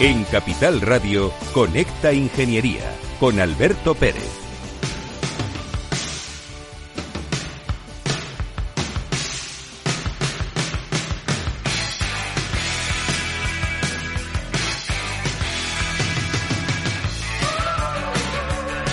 [0.00, 2.84] En Capital Radio, Conecta Ingeniería
[3.18, 4.30] con Alberto Pérez.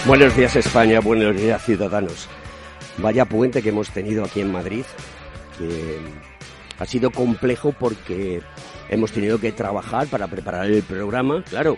[0.07, 2.27] Buenos días España, buenos días ciudadanos.
[2.97, 4.85] Vaya puente que hemos tenido aquí en Madrid,
[5.59, 5.99] que
[6.79, 8.41] ha sido complejo porque
[8.89, 11.77] hemos tenido que trabajar para preparar el programa, claro,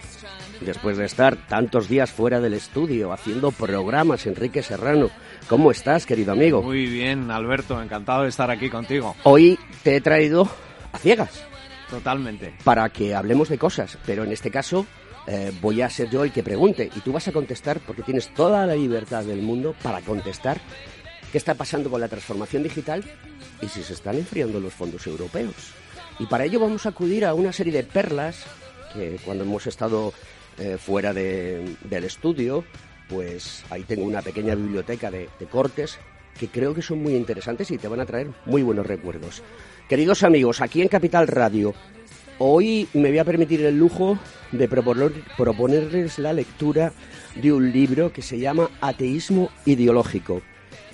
[0.61, 5.09] después de estar tantos días fuera del estudio haciendo programas, Enrique Serrano.
[5.47, 6.61] ¿Cómo estás, querido amigo?
[6.61, 9.15] Muy bien, Alberto, encantado de estar aquí contigo.
[9.23, 10.49] Hoy te he traído
[10.91, 11.43] a ciegas.
[11.89, 12.53] Totalmente.
[12.63, 14.85] Para que hablemos de cosas, pero en este caso
[15.25, 18.33] eh, voy a ser yo el que pregunte y tú vas a contestar porque tienes
[18.33, 20.59] toda la libertad del mundo para contestar
[21.31, 23.03] qué está pasando con la transformación digital
[23.61, 25.73] y si se están enfriando los fondos europeos.
[26.19, 28.45] Y para ello vamos a acudir a una serie de perlas
[28.93, 30.13] que cuando hemos estado
[30.57, 32.63] eh, fuera del estudio,
[33.07, 35.97] pues ahí tengo una pequeña biblioteca de, cortes
[36.39, 39.43] que creo que son muy interesantes y te van a traer muy buenos recuerdos.
[39.87, 41.73] Queridos amigos, aquí en Capital Radio,
[42.39, 44.19] hoy me voy a permitir el lujo
[44.51, 46.93] de proponer, proponerles la lectura
[47.35, 50.41] de un libro que se llama Ateísmo Ideológico,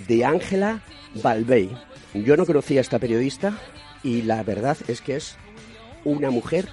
[0.06, 0.82] de Ángela
[1.22, 1.70] Balbey.
[2.14, 3.58] Yo no conocía a esta periodista
[4.04, 5.36] y la verdad es que es
[6.04, 6.68] una mujer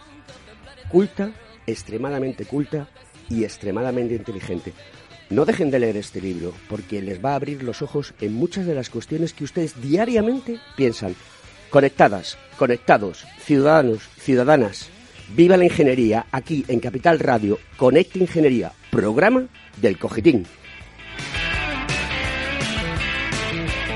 [0.90, 1.32] culta,
[1.66, 2.88] extremadamente culta
[3.30, 4.74] y extremadamente inteligente.
[5.30, 8.66] No dejen de leer este libro porque les va a abrir los ojos en muchas
[8.66, 11.16] de las cuestiones que ustedes diariamente piensan.
[11.70, 14.90] Conectadas, conectados, ciudadanos, ciudadanas.
[15.34, 17.58] Viva la ingeniería aquí en Capital Radio.
[17.78, 19.48] Conecta Ingeniería, programa
[19.78, 20.46] del Cogitín.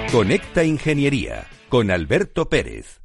[0.09, 3.04] Conecta Ingeniería con Alberto Pérez.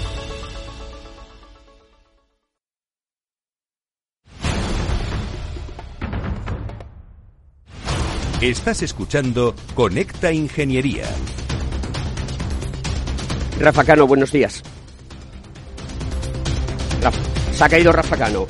[8.41, 11.05] Estás escuchando Conecta Ingeniería.
[13.59, 14.63] Rafa Cano, buenos días.
[17.53, 18.47] Se ha caído Rafa Cano.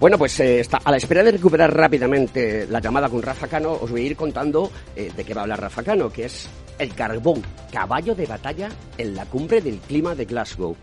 [0.00, 3.78] Bueno, pues eh, está, a la espera de recuperar rápidamente la llamada con Rafa Cano,
[3.80, 6.48] os voy a ir contando eh, de qué va a hablar Rafa Cano, que es
[6.80, 7.40] el carbón,
[7.72, 10.74] caballo de batalla en la cumbre del clima de Glasgow.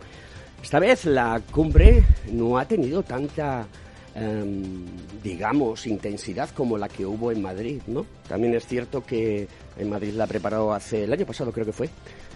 [0.63, 3.67] Esta vez la cumbre no ha tenido tanta
[4.17, 4.85] Em,
[5.21, 8.05] digamos, intensidad como la que hubo en Madrid, ¿no?
[8.29, 9.45] También es cierto que
[9.77, 11.89] en Madrid la preparó hace el año pasado, creo que fue,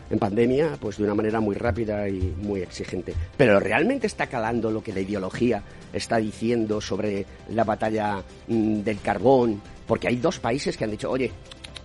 [0.09, 3.13] en pandemia, pues de una manera muy rápida y muy exigente.
[3.37, 8.99] Pero realmente está calando lo que la ideología está diciendo sobre la batalla mm, del
[8.99, 11.31] carbón, porque hay dos países que han dicho, oye,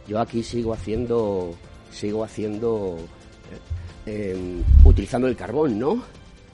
[0.08, 1.54] yo aquí sigo haciendo,
[1.92, 2.96] sigo haciendo,
[4.06, 6.02] eh, em, utilizando el carbón, ¿no?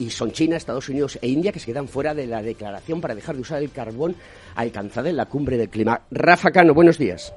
[0.01, 3.13] Y son China, Estados Unidos e India que se quedan fuera de la declaración para
[3.13, 4.15] dejar de usar el carbón
[4.55, 6.01] alcanzada en la cumbre del clima.
[6.09, 7.31] Rafa Cano, buenos días.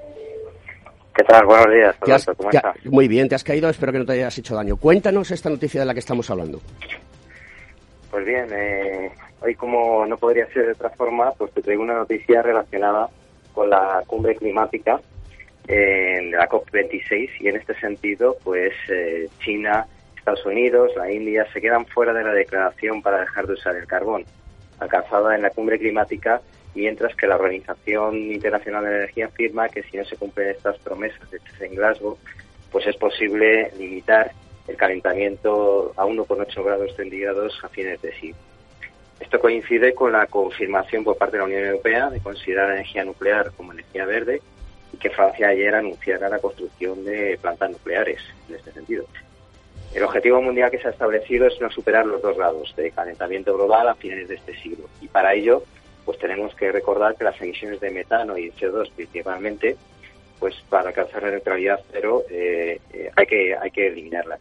[1.14, 1.44] ¿Qué tal?
[1.44, 1.94] Buenos días.
[2.00, 2.74] ¿Cómo estás?
[2.86, 4.76] Muy bien, te has caído, espero que no te hayas hecho daño.
[4.76, 6.60] Cuéntanos esta noticia de la que estamos hablando.
[8.10, 9.12] Pues bien, eh,
[9.42, 13.10] hoy como no podría ser de otra forma, pues te traigo una noticia relacionada
[13.52, 15.00] con la cumbre climática
[15.68, 19.86] eh, de la COP26 y en este sentido, pues eh, China
[20.24, 23.86] Estados Unidos, la India, se quedan fuera de la declaración para dejar de usar el
[23.86, 24.24] carbón,
[24.78, 26.40] alcanzada en la cumbre climática,
[26.74, 31.30] mientras que la Organización Internacional de Energía afirma que si no se cumplen estas promesas
[31.30, 32.16] hechas en Glasgow,
[32.72, 34.32] pues es posible limitar
[34.66, 38.38] el calentamiento a 1,8 grados centígrados a fines de siglo.
[39.20, 43.04] Esto coincide con la confirmación por parte de la Unión Europea de considerar la energía
[43.04, 44.40] nuclear como energía verde
[44.90, 49.04] y que Francia ayer anunciara la construcción de plantas nucleares en este sentido.
[49.94, 53.54] El objetivo mundial que se ha establecido es no superar los dos grados de calentamiento
[53.54, 54.88] global a finales de este siglo.
[55.00, 55.62] Y para ello,
[56.04, 59.76] pues tenemos que recordar que las emisiones de metano y CO2 principalmente,
[60.40, 64.40] pues para alcanzar la neutralidad cero eh, eh, hay, que, hay que eliminarlas.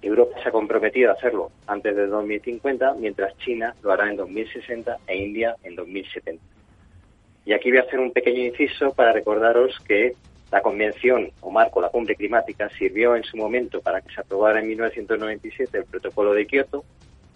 [0.00, 4.96] Europa se ha comprometido a hacerlo antes de 2050, mientras China lo hará en 2060
[5.06, 6.42] e India en 2070.
[7.44, 10.14] Y aquí voy a hacer un pequeño inciso para recordaros que
[10.50, 14.60] la convención o marco, la cumbre climática, sirvió en su momento para que se aprobara
[14.60, 16.84] en 1997 el protocolo de Kioto,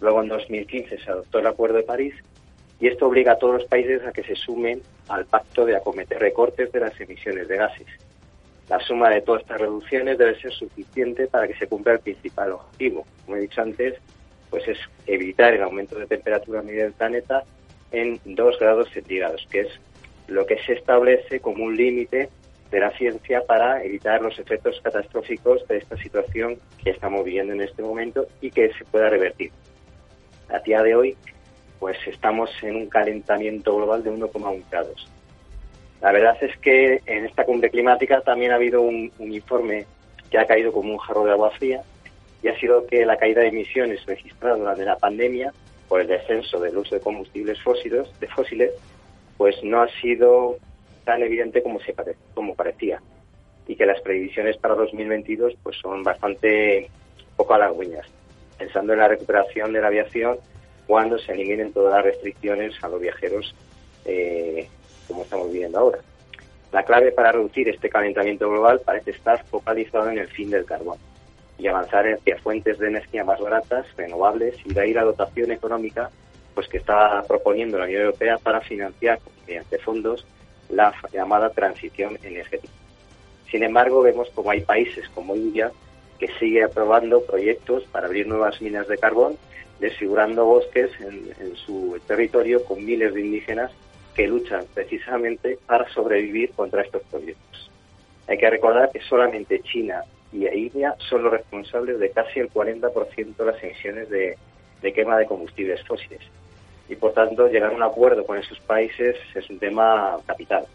[0.01, 2.15] luego en 2015 se adoptó el Acuerdo de París
[2.81, 6.19] y esto obliga a todos los países a que se sumen al pacto de acometer
[6.19, 7.87] recortes de las emisiones de gases.
[8.69, 12.53] La suma de todas estas reducciones debe ser suficiente para que se cumpla el principal
[12.53, 13.07] objetivo.
[13.25, 13.95] Como he dicho antes,
[14.51, 17.45] pues es evitar el aumento de temperatura media del planeta
[17.91, 19.69] en 2 grados centígrados, que es
[20.27, 22.31] lo que se establece como un límite
[22.73, 27.61] de la ciencia para evitar los efectos catastróficos de esta situación que estamos viviendo en
[27.61, 29.53] este momento y que se pueda revertir.
[30.49, 31.17] A día de hoy,
[31.79, 35.07] pues estamos en un calentamiento global de 1,1 grados.
[36.01, 39.87] La verdad es que en esta cumbre climática también ha habido un, informe
[40.31, 41.83] que ha caído como un jarro de agua fría
[42.43, 45.53] y ha sido que la caída de emisiones registrada durante la pandemia
[45.89, 48.73] por el descenso del uso de combustibles fósiles, de fósiles
[49.37, 50.57] pues no ha sido
[51.05, 51.95] tan evidente como se
[52.35, 53.01] como parecía
[53.67, 56.91] y que las previsiones para 2022 pues son bastante
[57.37, 58.07] poco halagüeñas
[58.59, 60.39] pensando en la recuperación de la aviación
[60.87, 63.55] cuando se eliminen todas las restricciones a los viajeros
[64.05, 64.69] eh,
[65.09, 65.99] como estamos viviendo ahora.
[66.73, 70.99] La clave para reducir este calentamiento global parece estar focalizado en el fin del carbón
[71.59, 76.11] y avanzar hacia fuentes de energía más baratas, renovables y de ahí la dotación económica
[76.55, 80.27] pues que está proponiendo la Unión Europea para financiar mediante fondos
[80.69, 82.73] la llamada transición energética.
[83.51, 85.71] Sin embargo, vemos como hay países como India
[86.19, 89.37] que sigue aprobando proyectos para abrir nuevas minas de carbón,
[89.81, 93.71] desfigurando bosques en, su territorio con miles de indígenas
[94.15, 97.71] que luchan precisamente para sobrevivir contra estos proyectos.
[98.29, 103.37] Hay que recordar que solamente China y India son los responsables de casi el 40%
[103.37, 104.37] de las emisiones de
[104.95, 106.23] quema de combustibles fósiles
[106.93, 110.67] y por tanto llegar a un acuerdo con esos países es un tema capital.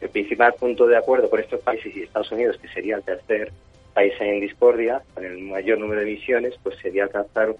[0.00, 3.52] El principal punto de acuerdo con estos países y Estados Unidos, que sería el tercer
[3.92, 7.54] país en discordia, con el mayor número de emisiones, pues sería alcanzar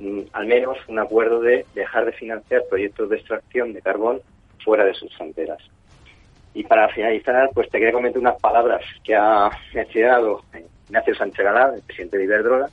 [0.00, 4.20] mm, al menos un acuerdo de dejar de financiar proyectos de extracción de carbón
[4.64, 5.62] fuera de sus fronteras.
[6.52, 10.42] Y para finalizar, pues te quería comentar unas palabras que ha mencionado
[10.88, 12.70] Ignacio Sánchez Galán, el presidente de Iberdrola,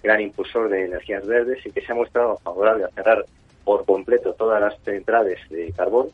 [0.00, 3.24] gran impulsor de energías verdes y que se ha mostrado favorable a cerrar
[3.64, 6.08] por completo todas las centrales de carbón,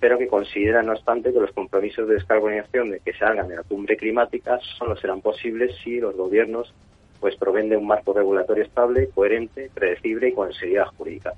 [0.00, 3.56] pero que considera, no obstante, que los compromisos de descarbonización de que se hagan de
[3.56, 6.72] la cumbre climática solo serán posibles si los gobiernos
[7.20, 11.34] pues proveen de un marco regulatorio estable, coherente, predecible y con seguridad jurídica,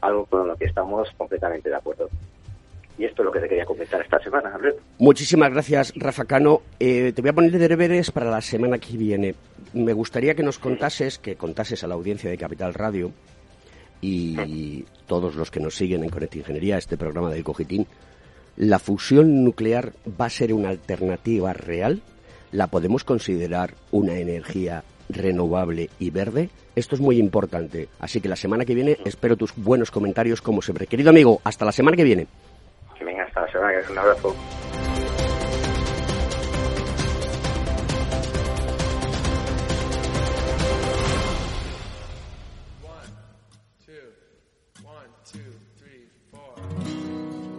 [0.00, 2.08] algo con lo que estamos completamente de acuerdo.
[2.96, 4.80] Y esto es lo que te quería comentar esta semana, Alberto.
[4.98, 6.62] Muchísimas gracias, Rafa Cano.
[6.80, 9.34] Eh, te voy a poner de deberes para la semana que viene.
[9.72, 13.12] Me gustaría que nos contases, que contases a la audiencia de Capital Radio,
[14.00, 17.86] y todos los que nos siguen en Conecta Ingeniería, este programa del Cogitín,
[18.56, 22.02] ¿la fusión nuclear va a ser una alternativa real?
[22.52, 26.50] ¿La podemos considerar una energía renovable y verde?
[26.76, 27.88] Esto es muy importante.
[27.98, 30.86] Así que la semana que viene espero tus buenos comentarios como siempre.
[30.86, 32.26] Querido amigo, hasta la semana que viene.
[33.04, 33.92] Venga, hasta la semana que viene.
[33.92, 34.36] Un abrazo.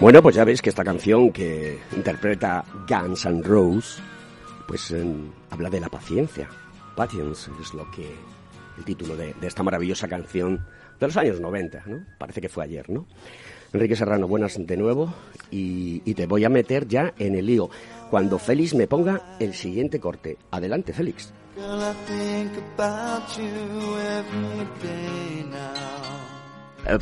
[0.00, 4.02] Bueno, pues ya veis que esta canción que interpreta Guns N' Roses,
[4.66, 4.94] pues
[5.50, 6.48] habla de la paciencia.
[6.96, 8.10] Patience es lo que
[8.78, 10.64] el título de, esta maravillosa canción
[10.98, 12.06] de los años 90, ¿no?
[12.16, 13.04] Parece que fue ayer, ¿no?
[13.74, 15.12] Enrique Serrano, buenas de nuevo
[15.50, 17.68] y, te voy a meter ya en el lío.
[18.10, 20.38] cuando Félix me ponga el siguiente corte.
[20.50, 21.30] Adelante, Félix.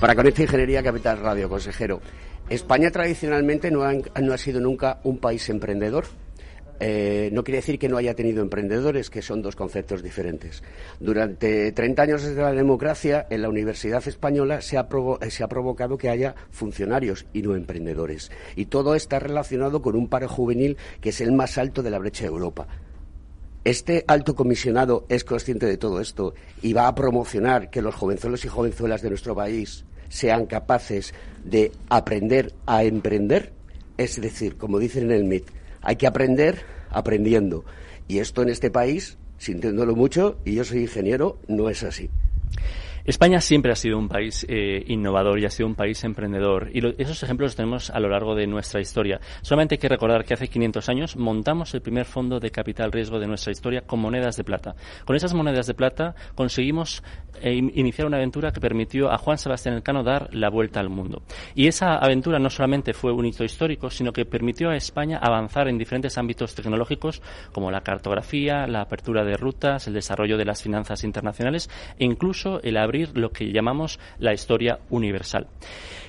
[0.00, 2.00] Para Conecta Ingeniería Capital Radio, consejero.
[2.48, 6.06] España tradicionalmente no no ha sido nunca un país emprendedor.
[6.80, 10.62] Eh, no quiere decir que no haya tenido emprendedores, que son dos conceptos diferentes.
[11.00, 14.88] Durante 30 años desde la democracia, en la Universidad Española se ha,
[15.20, 18.30] eh, se ha provocado que haya funcionarios y no emprendedores.
[18.54, 21.98] Y todo está relacionado con un paro juvenil que es el más alto de la
[21.98, 22.68] brecha de Europa.
[23.68, 26.32] ¿Este alto comisionado es consciente de todo esto
[26.62, 31.12] y va a promocionar que los jovenzuelos y jovenzuelas de nuestro país sean capaces
[31.44, 33.52] de aprender a emprender?
[33.98, 35.50] Es decir, como dicen en el MIT,
[35.82, 37.66] hay que aprender aprendiendo.
[38.08, 42.08] Y esto en este país, sintiéndolo mucho, y yo soy ingeniero, no es así.
[43.08, 46.68] España siempre ha sido un país eh, innovador y ha sido un país emprendedor.
[46.74, 49.18] Y esos ejemplos los tenemos a lo largo de nuestra historia.
[49.40, 53.18] Solamente hay que recordar que hace 500 años montamos el primer fondo de capital riesgo
[53.18, 54.74] de nuestra historia con monedas de plata.
[55.06, 57.02] Con esas monedas de plata conseguimos
[57.40, 61.22] eh, iniciar una aventura que permitió a Juan Sebastián Elcano dar la vuelta al mundo.
[61.54, 65.68] Y esa aventura no solamente fue un hito histórico, sino que permitió a España avanzar
[65.68, 67.22] en diferentes ámbitos tecnológicos
[67.52, 72.60] como la cartografía, la apertura de rutas, el desarrollo de las finanzas internacionales e incluso
[72.62, 75.46] el abrir lo que llamamos la historia universal.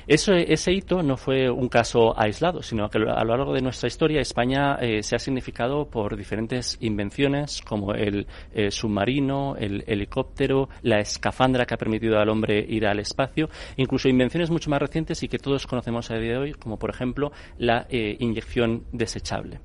[0.07, 4.21] ese hito no fue un caso aislado, sino que a lo largo de nuestra historia
[4.21, 10.99] España eh, se ha significado por diferentes invenciones como el eh, submarino, el helicóptero, la
[10.99, 15.27] escafandra que ha permitido al hombre ir al espacio, incluso invenciones mucho más recientes y
[15.27, 19.59] que todos conocemos a día de hoy, como por ejemplo la eh, inyección desechable.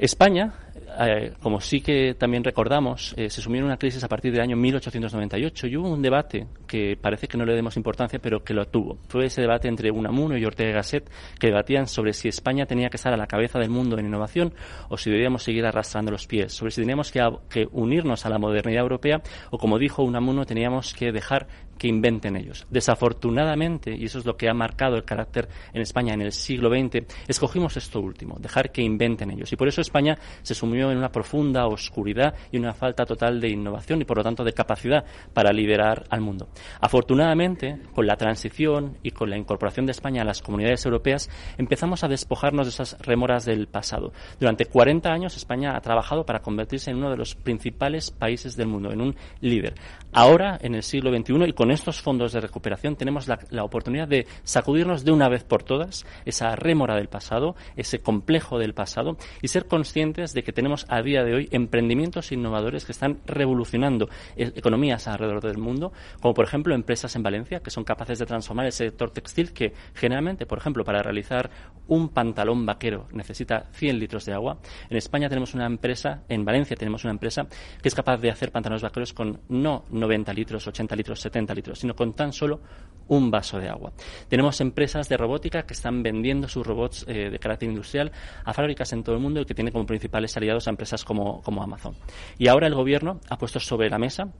[0.00, 0.54] España
[0.98, 4.42] eh, como sí que también recordamos, eh, se sumió en una crisis a partir del
[4.42, 8.54] año 1898 y hubo un debate que parece que no le demos importancia, pero que
[8.54, 8.98] lo tuvo.
[9.08, 12.96] Fue ese debate entre Unamuno y Ortega Gasset que debatían sobre si España tenía que
[12.96, 14.52] estar a la cabeza del mundo en innovación
[14.88, 18.82] o si deberíamos seguir arrastrando los pies, sobre si teníamos que unirnos a la modernidad
[18.82, 21.46] europea o, como dijo Unamuno, teníamos que dejar
[21.80, 22.66] que inventen ellos.
[22.68, 26.68] Desafortunadamente, y eso es lo que ha marcado el carácter en España en el siglo
[26.68, 29.50] XX, escogimos esto último, dejar que inventen ellos.
[29.50, 33.48] Y por eso España se sumió en una profunda oscuridad y una falta total de
[33.48, 36.50] innovación y, por lo tanto, de capacidad para liderar al mundo.
[36.82, 42.04] Afortunadamente, con la transición y con la incorporación de España a las comunidades europeas, empezamos
[42.04, 44.12] a despojarnos de esas remoras del pasado.
[44.38, 48.68] Durante 40 años, España ha trabajado para convertirse en uno de los principales países del
[48.68, 49.72] mundo, en un líder.
[50.12, 54.26] Ahora, en el siglo XXI, y con estos fondos de recuperación tenemos la, oportunidad de
[54.42, 59.48] sacudirnos de una vez por todas esa rémora del pasado, ese complejo del pasado y
[59.48, 64.52] ser conscientes de que tenemos a día de hoy emprendimientos innovadores que están revolucionando e,
[64.56, 68.66] economías alrededor del mundo, como por ejemplo empresas en Valencia que son capaces de transformar
[68.66, 71.50] el sector textil que generalmente, por ejemplo, para realizar
[71.86, 74.58] un pantalón vaquero necesita 100 litros de agua.
[74.88, 77.46] En España tenemos una empresa, en Valencia tenemos una empresa
[77.80, 81.78] que es capaz de hacer pantalones vaqueros con no 90 litros, 80 litros, 70 litros
[81.78, 82.60] sino con tan solo
[83.08, 83.92] un vaso de agua.
[84.28, 88.12] Tenemos empresas de robótica que están vendiendo sus robots eh, de carácter industrial
[88.44, 91.42] a fábricas en todo el mundo y que tienen como principales aliados a empresas como,
[91.44, 91.94] Amazon.
[92.38, 94.32] Y ahora el Gobierno ha puesto sobre la mesa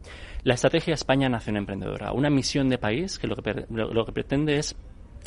[0.44, 4.56] la estrategia España Nación Emprendedora, una misión de país que lo que, lo que pretende
[4.56, 4.76] es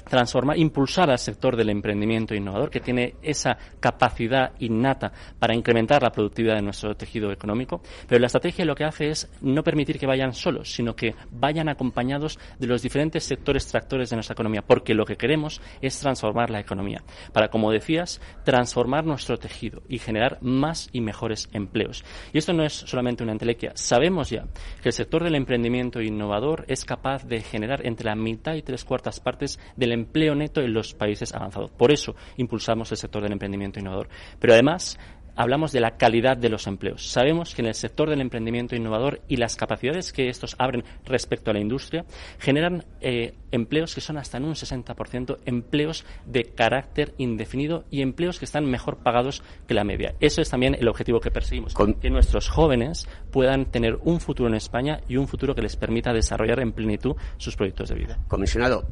[0.08, 6.12] transformar, impulsar al sector del emprendimiento innovador, que tiene esa capacidad innata para incrementar la
[6.12, 7.82] productividad de nuestro tejido económico.
[8.08, 11.70] Pero la estrategia lo que hace es no permitir que vayan solos, sino que vayan
[11.70, 16.50] acompañados de los diferentes sectores tractores de nuestra economía, porque lo que queremos es transformar
[16.50, 22.04] la economía, para, como decías, transformar nuestro tejido y generar más y mejores empleos.
[22.34, 23.72] Y esto no es solamente una entelequia.
[23.76, 24.46] Sabemos ya
[24.82, 28.84] que el sector del emprendimiento innovador es capaz de generar entre la mitad y tres
[28.84, 31.72] cuartas partes del empleo neto en los países avanzados.
[31.72, 34.10] Por eso impulsamos el sector del emprendimiento innovador.
[34.40, 34.98] Pero además,
[35.36, 37.08] hablamos de la calidad de los empleos.
[37.08, 41.52] Sabemos que en el sector del emprendimiento innovador y las capacidades que estos abren respecto
[41.52, 42.06] a la industria
[42.40, 48.40] generan eh, empleos que son hasta en un 60%, empleos de carácter indefinido y empleos
[48.40, 50.16] que están mejor pagados que la media.
[50.20, 54.56] Eso es también el objetivo que perseguimos, que nuestros jóvenes puedan tener un futuro en
[54.56, 58.20] España y un futuro que les permita desarrollar en plenitud sus proyectos de vida.
[58.28, 58.88] Comisionado,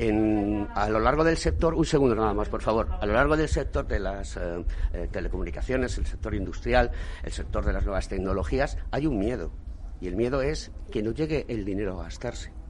[0.75, 3.49] a lo largo del sector, un segundo nada más, por favor, a lo largo del
[3.49, 4.63] sector de las eh,
[4.93, 6.91] eh, telecomunicaciones, el sector industrial,
[7.23, 9.51] el sector de las nuevas tecnologías, hay un miedo.
[9.99, 12.60] Y el miedo es que no llegue el dinero a gastarse.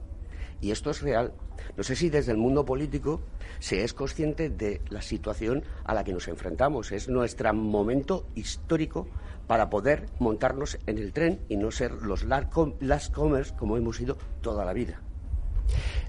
[0.62, 1.34] Y esto es real.
[1.76, 3.20] No sé si desde el mundo político
[3.58, 6.92] se es consciente de la situación a la que nos enfrentamos.
[6.92, 9.08] Es nuestro momento histórico
[9.48, 14.16] para poder montarnos en el tren y no ser los last comers como hemos sido
[14.40, 15.02] toda la vida.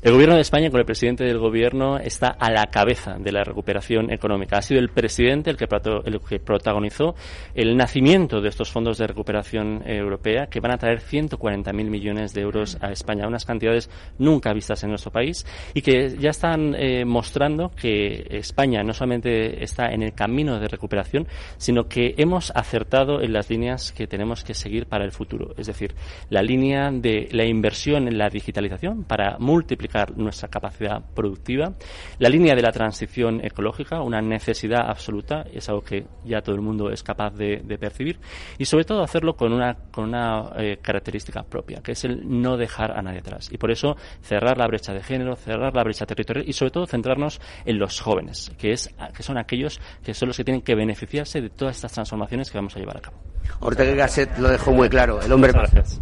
[0.03, 3.45] El gobierno de España, con el presidente del gobierno, está a la cabeza de la
[3.45, 4.57] recuperación económica.
[4.57, 7.15] Ha sido el presidente el que, protagonizó
[7.55, 12.41] el nacimiento de estos fondos de recuperación europea que van a traer 140.000 millones de
[12.41, 17.05] euros a España, unas cantidades nunca vistas en nuestro país y que ya están eh,
[17.05, 23.21] mostrando que España no solamente está en el camino de recuperación, sino que hemos acertado
[23.21, 25.53] en las líneas que tenemos que seguir para el futuro.
[25.57, 25.95] Es decir,
[26.29, 31.73] la línea de la inversión en la digitalización para multiplicar nuestra capacidad productiva.
[32.17, 36.61] La línea de la transición ecológica, una necesidad absoluta, es algo que ya todo el
[36.61, 38.19] mundo es capaz de, percibir.
[38.57, 42.57] Y sobre todo hacerlo con una, con una eh, característica propia, que es el no
[42.57, 43.49] dejar a nadie atrás.
[43.51, 46.87] Y por eso cerrar la brecha de género, cerrar la brecha territorial y sobre todo
[46.87, 50.75] centrarnos en los jóvenes, que, es, que son aquellos que son los que tienen que
[50.75, 53.17] beneficiarse de todas estas transformaciones que vamos a llevar a cabo.
[53.59, 55.21] Ortega Gasset lo dejó muy claro.
[55.21, 55.51] El hombre.
[55.51, 56.01] Gracias.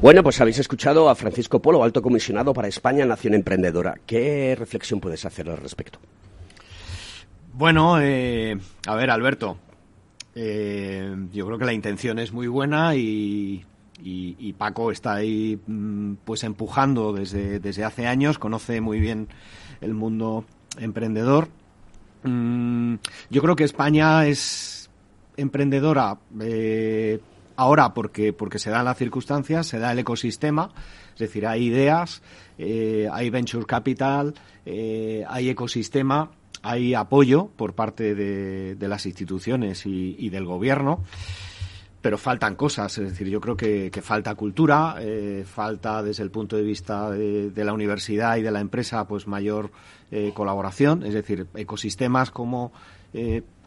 [0.00, 3.94] Bueno, pues habéis escuchado a Francisco Polo, alto comisionado para España, Nación Emprendedora.
[4.06, 5.98] ¿Qué reflexión puedes hacer al respecto?
[7.52, 9.58] Bueno, eh, a ver, Alberto,
[10.34, 13.64] eh, yo creo que la intención es muy buena y,
[14.56, 19.28] Paco está ahí mm, pues empujando desde, desde hace años, conoce muy bien
[19.80, 20.44] el mundo
[20.78, 21.48] emprendedor.
[22.22, 22.94] Mm,
[23.30, 24.90] yo creo que España es
[25.36, 27.20] emprendedora eh,
[27.60, 30.70] ahora porque, porque se dan las circunstancias, se da el ecosistema,
[31.12, 32.22] es decir, hay ideas,
[32.56, 34.32] eh, hay venture capital,
[34.64, 36.30] eh, hay ecosistema,
[36.62, 41.04] hay apoyo por parte de, las instituciones y, del gobierno
[42.00, 46.56] pero faltan cosas, es decir, yo creo que, falta cultura, eh, falta desde el punto
[46.56, 49.70] de vista de, la universidad y de la empresa, pues mayor
[50.32, 52.72] colaboración, es decir, ecosistemas como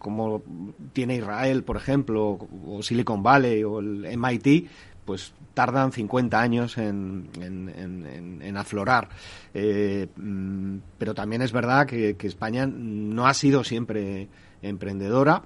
[0.03, 0.43] como
[0.91, 2.37] tiene Israel, por ejemplo,
[2.67, 4.67] o Silicon Valley o el MIT,
[5.05, 9.07] pues tardan 50 años en, en, aflorar.
[9.53, 14.27] Eh, mm, pero también es verdad que España no ha sido siempre
[14.61, 15.43] emprendedora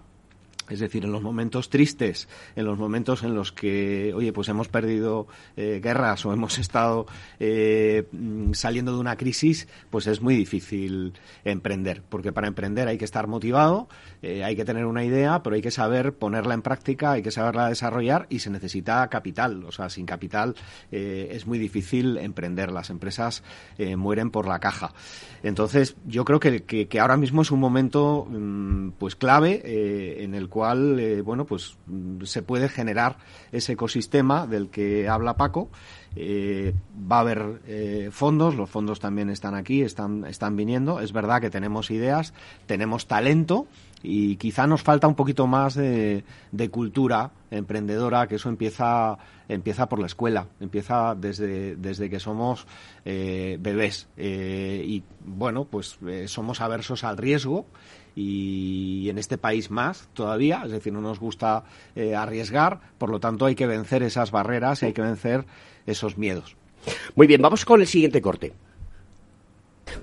[0.70, 4.68] es decir, en los momentos tristes, en los momentos en los que, oye, pues hemos
[4.68, 7.06] perdido eh, guerras o hemos estado
[7.40, 12.98] eh, mm, saliendo de una crisis, pues es muy difícil emprender, porque para emprender hay
[12.98, 13.88] que estar motivado,
[14.22, 17.32] eh, hay que tener una idea, pero hay que saber ponerla en práctica, hay que
[17.32, 19.64] saberla desarrollar y se necesita capital.
[19.66, 20.56] O sea, sin capital
[20.92, 22.72] es muy difícil emprender.
[22.72, 23.44] Las empresas
[23.96, 24.94] mueren por la caja.
[25.44, 30.50] Entonces, yo creo que, ahora mismo es un momento mm, pues clave en el
[31.00, 33.18] eh, bueno, pues mm, se puede generar
[33.52, 35.70] ese ecosistema del que habla Paco.
[36.16, 36.74] Eh,
[37.12, 41.00] va a haber eh, fondos, los fondos también están aquí, están, están viniendo.
[41.00, 42.34] Es verdad que tenemos ideas,
[42.66, 43.68] tenemos talento
[44.02, 46.24] y quizá nos falta un poquito más de,
[46.72, 49.18] cultura emprendedora, que eso empieza,
[49.48, 52.68] empieza por la escuela, empieza desde, desde que somos
[53.06, 54.08] bebés.
[54.18, 57.66] y bueno, pues somos aversos al riesgo
[58.18, 61.64] y en este país más todavía, es decir, no nos gusta
[61.96, 65.46] eh, arriesgar, por lo tanto hay que vencer esas barreras y hay que vencer
[65.86, 66.58] esos miedos.
[67.16, 68.54] Muy bien, vamos con el siguiente corte.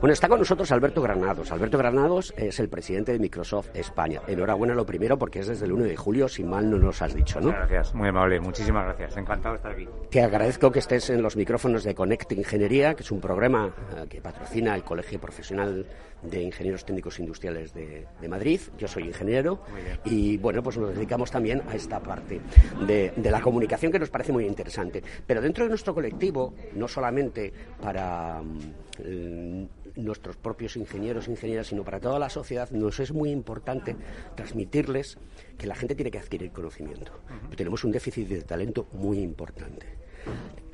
[0.00, 1.50] Bueno, está con nosotros Alberto Granados.
[1.52, 4.22] Alberto Granados es el presidente de Microsoft España.
[4.26, 7.14] Enhorabuena lo primero porque es desde el 1 de julio, si mal no nos has
[7.14, 7.48] dicho, ¿no?
[7.48, 9.16] gracias, muy amable, muchísimas gracias.
[9.16, 9.88] Encantado de estar aquí.
[10.10, 14.06] Te agradezco que estés en los micrófonos de Connect Ingeniería, que es un programa eh,
[14.08, 15.86] que patrocina el Colegio Profesional
[16.30, 18.60] de Ingenieros Técnicos Industriales de, Madrid.
[18.78, 19.60] Yo soy ingeniero
[20.04, 22.40] y, bueno, pues nos dedicamos también a esta parte
[22.86, 25.02] de, de la comunicación que nos parece muy interesante.
[25.26, 29.64] Pero dentro de nuestro colectivo, no solamente para mm,
[29.96, 33.96] nuestros propios ingenieros e ingenieras, sino para toda la sociedad, nos es muy importante
[34.34, 35.18] transmitirles
[35.58, 37.12] que la gente tiene que adquirir conocimiento.
[37.56, 39.86] Tenemos un déficit de talento muy importante.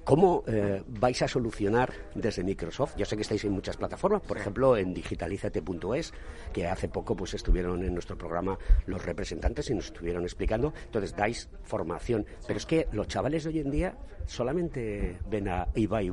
[0.05, 2.97] ¿Cómo eh, vais a solucionar desde Microsoft?
[2.97, 6.13] Yo sé que estáis en muchas plataformas, por ejemplo en digitalizate.es,
[6.53, 10.73] que hace poco pues estuvieron en nuestro programa los representantes y nos estuvieron explicando.
[10.87, 13.99] Entonces dais formación, pero es que los chavales de hoy en día
[14.31, 16.11] solamente ven a Ibai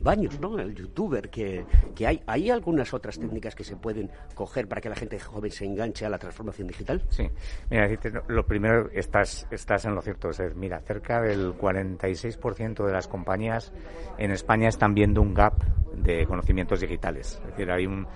[0.00, 0.58] Baños, ¿no?
[0.58, 2.22] El youtuber que, que hay.
[2.26, 6.06] ¿Hay algunas otras técnicas que se pueden coger para que la gente joven se enganche
[6.06, 7.02] a la transformación digital?
[7.10, 7.28] Sí.
[7.70, 7.86] Mira,
[8.28, 10.30] lo primero, estás, estás en lo cierto.
[10.30, 13.70] Es mira, cerca del 46% de las compañías
[14.16, 15.62] en España están viendo un gap
[15.94, 17.38] de conocimientos digitales.
[17.44, 18.06] Es decir, hay un,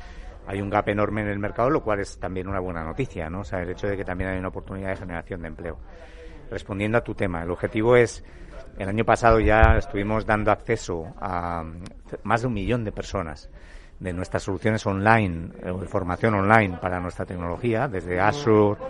[0.46, 3.40] hay un gap enorme en el mercado, lo cual es también una buena noticia, ¿no?
[3.40, 5.78] O sea, el hecho de que también hay una oportunidad de generación de empleo.
[6.50, 8.24] Respondiendo a tu tema, el objetivo es,
[8.78, 11.64] el año pasado ya estuvimos dando acceso a
[12.22, 13.50] más de un millón de personas
[14.00, 18.80] de nuestras soluciones online, o de formación online para nuestra tecnología, desde Azure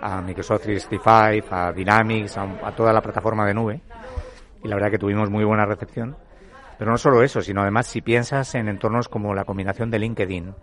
[0.00, 3.80] a Microsoft 365, a Dynamics, a toda la plataforma de nube
[4.62, 6.16] y la verdad que tuvimos muy buena recepción.
[6.78, 10.54] Pero no solo eso, sino además si piensas en entornos como la combinación de LinkedIn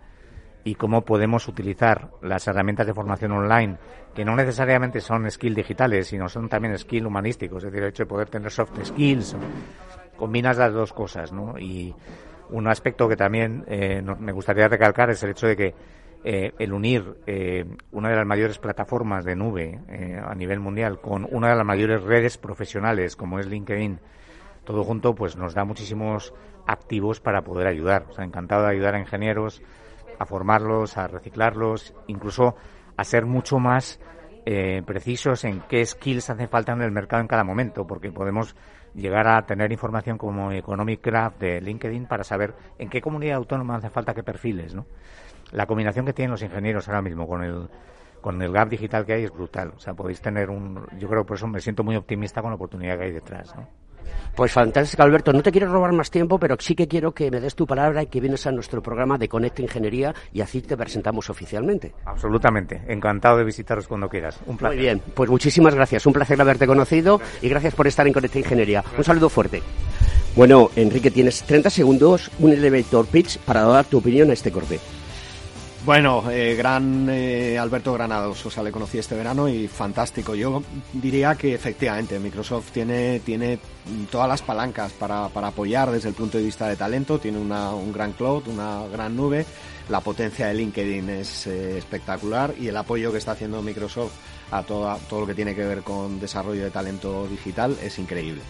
[0.64, 3.76] y cómo podemos utilizar las herramientas de formación online,
[4.14, 8.04] que no necesariamente son skills digitales, sino son también skills humanísticos, es decir, el hecho
[8.04, 9.36] de poder tener soft skills,
[10.16, 11.58] combinas las dos cosas, ¿no?
[11.58, 11.94] Y
[12.50, 15.74] un aspecto que también eh, me gustaría recalcar es el hecho de que
[16.24, 19.78] eh, el unir eh, una de las mayores plataformas de nube
[20.24, 23.98] a nivel mundial con una de las mayores redes profesionales como es LinkedIn,
[24.64, 26.32] todo junto pues nos da muchísimos
[26.66, 28.06] activos para poder ayudar.
[28.08, 29.60] O sea, encantado de ayudar a ingenieros
[30.26, 32.56] formarlos, a reciclarlos, incluso
[32.96, 34.00] a ser mucho más
[34.86, 38.54] precisos en qué skills hacen falta en el mercado en cada momento, porque podemos
[38.94, 43.76] llegar a tener información como Economic Graph de LinkedIn para saber en qué comunidad autónoma
[43.76, 44.84] hace falta qué perfiles, ¿no?
[45.52, 47.68] La combinación que tienen los ingenieros ahora mismo con el
[48.20, 49.72] con el gap digital que hay es brutal.
[49.76, 50.86] O sea, podéis tener un...
[50.98, 53.68] Yo creo por eso me siento muy optimista con la oportunidad que hay detrás, ¿no?
[54.34, 55.32] Pues fantástico, Alberto.
[55.32, 58.02] No te quiero robar más tiempo, pero sí que quiero que me des tu palabra
[58.02, 61.94] y que vienes a nuestro programa de Conecta Ingeniería y así te presentamos oficialmente.
[62.04, 62.82] Absolutamente.
[62.88, 64.38] Encantado de visitaros cuando quieras.
[64.46, 64.76] Un placer.
[64.76, 65.02] Muy bien.
[65.14, 66.04] Pues muchísimas gracias.
[66.06, 68.84] Un placer haberte conocido y gracias por estar en Conecta Ingeniería.
[68.96, 69.62] Un saludo fuerte.
[70.34, 74.80] Bueno, Enrique, tienes 30 segundos, un elevator pitch para dar tu opinión a este corte.
[75.84, 80.34] Bueno, eh, gran eh, Alberto Granados, o sea, le conocí este verano y fantástico.
[80.34, 80.62] Yo
[80.94, 83.58] diría que efectivamente Microsoft tiene, tiene
[84.10, 87.74] todas las palancas para, para apoyar desde el punto de vista de talento, tiene una,
[87.74, 89.44] un gran cloud, una gran nube,
[89.90, 94.12] la potencia de LinkedIn es eh, espectacular y el apoyo que está haciendo Microsoft
[94.52, 98.40] a todo, todo lo que tiene que ver con desarrollo de talento digital es increíble.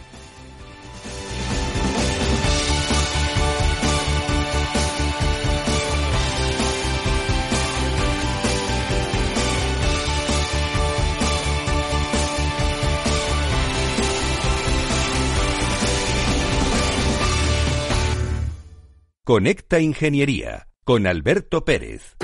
[19.27, 22.15] Conecta Ingeniería con Alberto Pérez.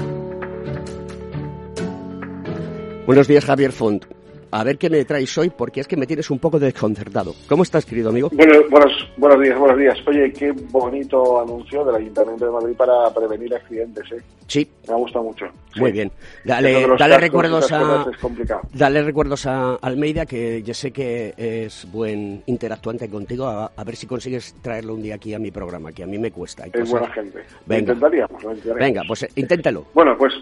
[3.07, 4.05] Buenos días, Javier Font
[4.51, 7.35] a ver qué me traes hoy, porque es que me tienes un poco desconcertado.
[7.49, 8.31] ¿Cómo estás, querido amigo?
[8.33, 9.99] Bueno, buenos, buenos días, buenos días.
[10.07, 14.23] Oye, qué bonito anuncio del Ayuntamiento de Madrid para prevenir accidentes, ¿eh?
[14.47, 14.69] Sí.
[14.89, 15.47] Me ha gustado mucho.
[15.77, 16.11] Muy bien.
[16.45, 18.05] Dale, dale recuerdos a,
[18.73, 24.07] dale recuerdos a Almeida, que yo sé que es buen interactuante contigo, a, ver si
[24.07, 26.65] consigues traerlo un día aquí a mi programa, que a mí me cuesta.
[26.73, 27.39] es buena gente.
[27.67, 27.93] Venga.
[27.93, 28.43] intentaríamos,
[28.79, 29.87] Venga, pues inténtalo.
[29.95, 30.33] Bueno, pues,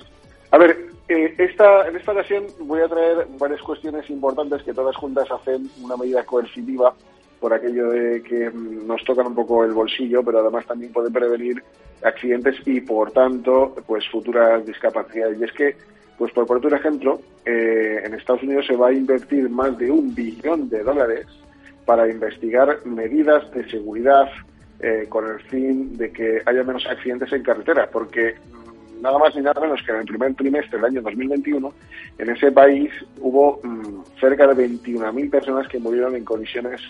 [0.50, 4.96] a ver, eh, esta, en esta ocasión voy a traer varias cuestiones importantes que todas
[4.96, 6.94] juntas hacen una medida coercitiva
[7.40, 11.12] por aquello de que mm, nos tocan un poco el bolsillo, pero además también pueden
[11.12, 11.62] prevenir
[12.02, 15.38] accidentes y, por tanto, pues futuras discapacidades.
[15.40, 15.76] Y es que,
[16.16, 19.90] pues por poner un ejemplo, eh, en Estados Unidos se va a invertir más de
[19.90, 21.26] un billón de dólares
[21.84, 24.28] para investigar medidas de seguridad
[24.80, 28.34] eh, con el fin de que haya menos accidentes en carretera, porque
[29.00, 31.72] nada más ni nada menos que en el primer trimestre del año 2021,
[32.18, 36.80] en ese país hubo mm, cerca de 21.000 personas que murieron en colisiones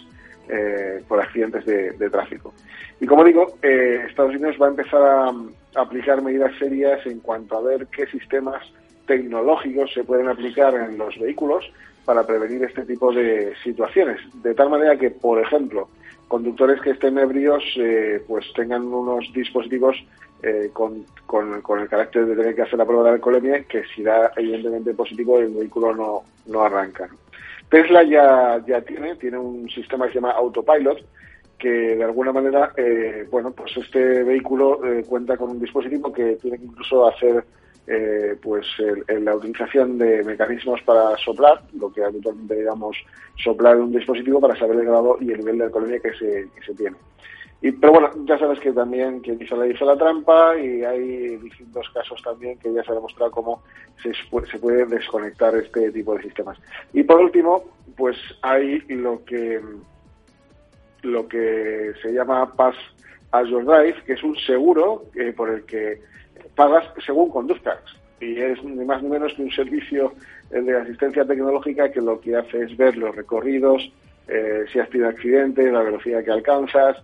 [0.48, 2.54] eh, por accidentes de, tráfico.
[3.00, 5.34] Y como digo, eh, Estados Unidos va a empezar a,
[5.74, 8.62] aplicar medidas serias en cuanto a ver qué sistemas
[9.06, 11.70] tecnológicos se pueden aplicar en los vehículos
[12.04, 14.20] para prevenir este tipo de situaciones.
[14.42, 15.88] De tal manera que, por ejemplo,
[16.28, 19.96] conductores que estén ebrios eh, pues tengan unos dispositivos
[20.42, 24.02] eh, con, con, el carácter de tener que hacer la prueba de alcoholemia, que si
[24.02, 27.08] da evidentemente positivo el vehículo no, no arranca.
[27.68, 31.04] Tesla ya, ya tiene, tiene un sistema que se llama Autopilot,
[31.58, 36.36] que de alguna manera, eh, bueno, pues este vehículo eh, cuenta con un dispositivo que
[36.36, 37.44] tiene que incluso hacer
[37.86, 38.66] eh, pues
[39.08, 42.96] la utilización de mecanismos para soplar, lo que habitualmente digamos
[43.42, 46.62] soplar un dispositivo para saber el grado y el nivel de alcoholemia que se, que
[46.64, 46.96] se tiene.
[47.60, 51.36] Y, pero bueno, ya sabes que también que hizo la hizo la trampa y hay
[51.38, 53.62] distintos casos también que ya se ha demostrado cómo
[54.00, 56.56] se, se puede desconectar este tipo de sistemas.
[56.92, 57.64] Y por último,
[57.96, 59.60] pues hay lo que
[61.02, 62.76] lo que se llama Pass
[63.32, 66.00] Azure Drive, que es un seguro eh, por el que
[66.54, 67.80] pagas según conduzcas.
[68.20, 70.12] Y es ni más ni menos que un servicio
[70.50, 73.92] de asistencia tecnológica que lo que hace es ver los recorridos,
[74.26, 76.96] eh, si has tenido accidentes, la velocidad que alcanzas,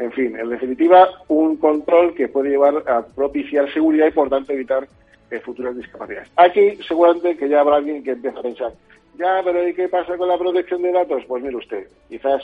[0.00, 4.52] en fin, en definitiva, un control que puede llevar a propiciar seguridad y, por tanto,
[4.52, 4.88] evitar
[5.30, 6.30] eh, futuras discapacidades.
[6.36, 8.72] Aquí, seguramente que ya habrá alguien que empiece a pensar,
[9.18, 11.22] ya, pero ¿y qué pasa con la protección de datos?
[11.28, 12.42] Pues mire usted, quizás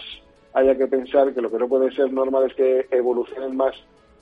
[0.52, 3.74] haya que pensar que lo que no puede ser normal es que evolucionen más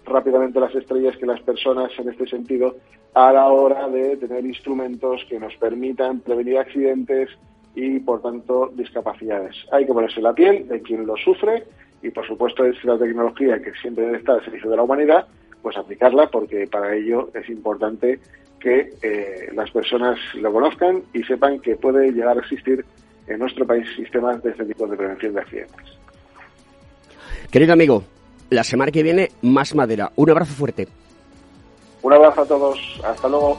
[0.04, 2.76] rápidamente las estrellas que las personas en este sentido
[3.14, 7.30] a la hora de tener instrumentos que nos permitan prevenir accidentes
[7.74, 9.56] y, por tanto, discapacidades.
[9.72, 11.64] Hay que ponerse la piel de quien lo sufre
[12.04, 15.26] y por supuesto es la tecnología que siempre debe estar al servicio de la humanidad,
[15.62, 18.20] pues aplicarla porque para ello es importante
[18.60, 22.84] que eh, las personas lo conozcan y sepan que puede llegar a existir
[23.26, 25.98] en nuestro país sistemas de este tipo de prevención de accidentes.
[27.50, 28.04] Querido amigo,
[28.50, 30.12] la semana que viene más madera.
[30.16, 30.86] Un abrazo fuerte.
[32.02, 33.00] Un abrazo a todos.
[33.02, 33.58] Hasta luego.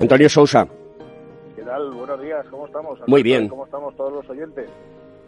[0.00, 0.66] Antonio Sousa.
[1.54, 1.90] ¿Qué tal?
[1.90, 2.98] Buenos días, ¿cómo estamos?
[3.06, 3.48] Muy bien.
[3.48, 4.68] ¿Cómo estamos todos los oyentes?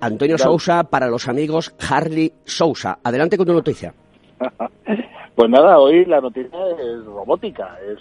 [0.01, 2.99] Antonio Sousa para los amigos Harley Sousa.
[3.05, 3.95] Adelante con tu noticia.
[5.35, 7.99] pues nada, hoy la noticia es robótica, es,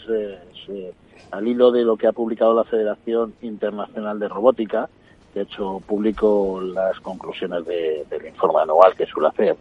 [0.70, 0.94] eh,
[1.32, 4.90] al hilo de lo que ha publicado la Federación Internacional de Robótica,
[5.36, 9.58] de hecho publico las conclusiones del informe anual que suele hacer.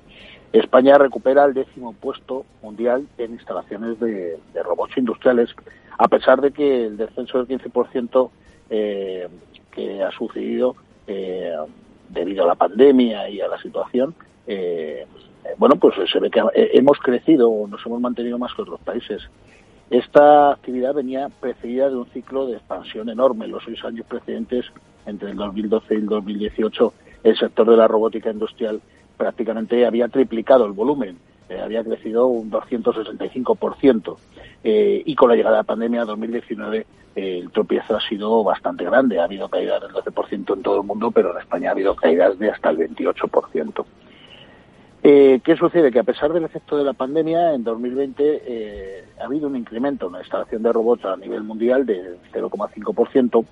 [0.52, 5.54] España recupera el décimo puesto mundial en instalaciones de, robots industriales,
[6.00, 8.30] a pesar de que el descenso del 15%
[8.70, 9.28] eh,
[9.70, 10.74] que ha sucedido
[11.06, 11.52] eh,
[12.08, 14.14] debido a la pandemia y a la situación,
[14.46, 15.06] eh,
[15.58, 19.28] bueno, pues se ve que hemos crecido, nos hemos mantenido más que otros países.
[19.90, 23.46] Esta actividad venía precedida de un ciclo de expansión enorme.
[23.46, 24.64] Los seis años precedentes
[25.04, 28.80] entre el 2012 y el 2018 el sector de la robótica industrial
[29.18, 31.18] prácticamente había triplicado el volumen,
[31.50, 34.16] eh, había crecido un 265%.
[34.62, 38.84] Eh, y con la llegada de la pandemia 2019 eh, el tropiezo ha sido bastante
[38.84, 39.18] grande.
[39.18, 42.38] Ha habido caídas del 12% en todo el mundo, pero en España ha habido caídas
[42.38, 43.84] de hasta el 28%.
[45.02, 45.90] Eh, ¿Qué sucede?
[45.90, 50.12] Que a pesar del efecto de la pandemia, en 2020 ha habido un incremento en
[50.12, 53.44] la instalación de robots a nivel mundial de 0,5%,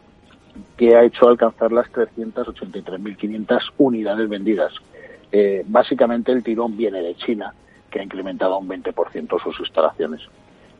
[0.77, 4.73] que ha hecho alcanzar las 383.500 unidades vendidas.
[5.31, 7.53] Eh, básicamente el tirón viene de China,
[7.91, 10.21] que ha incrementado un 20% sus instalaciones.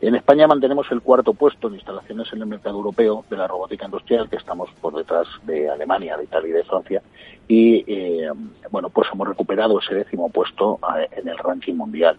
[0.01, 3.83] En España mantenemos el cuarto puesto en instalaciones en el mercado europeo de la robótica
[3.83, 7.01] industrial, que estamos por detrás de Alemania, de Italia y de Francia.
[7.49, 8.31] Y eh,
[8.71, 12.15] bueno, pues hemos recuperado ese décimo puesto eh, en el ranking mundial.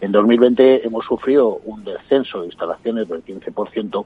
[0.00, 4.04] En 2020 hemos sufrido un descenso de instalaciones del 15%,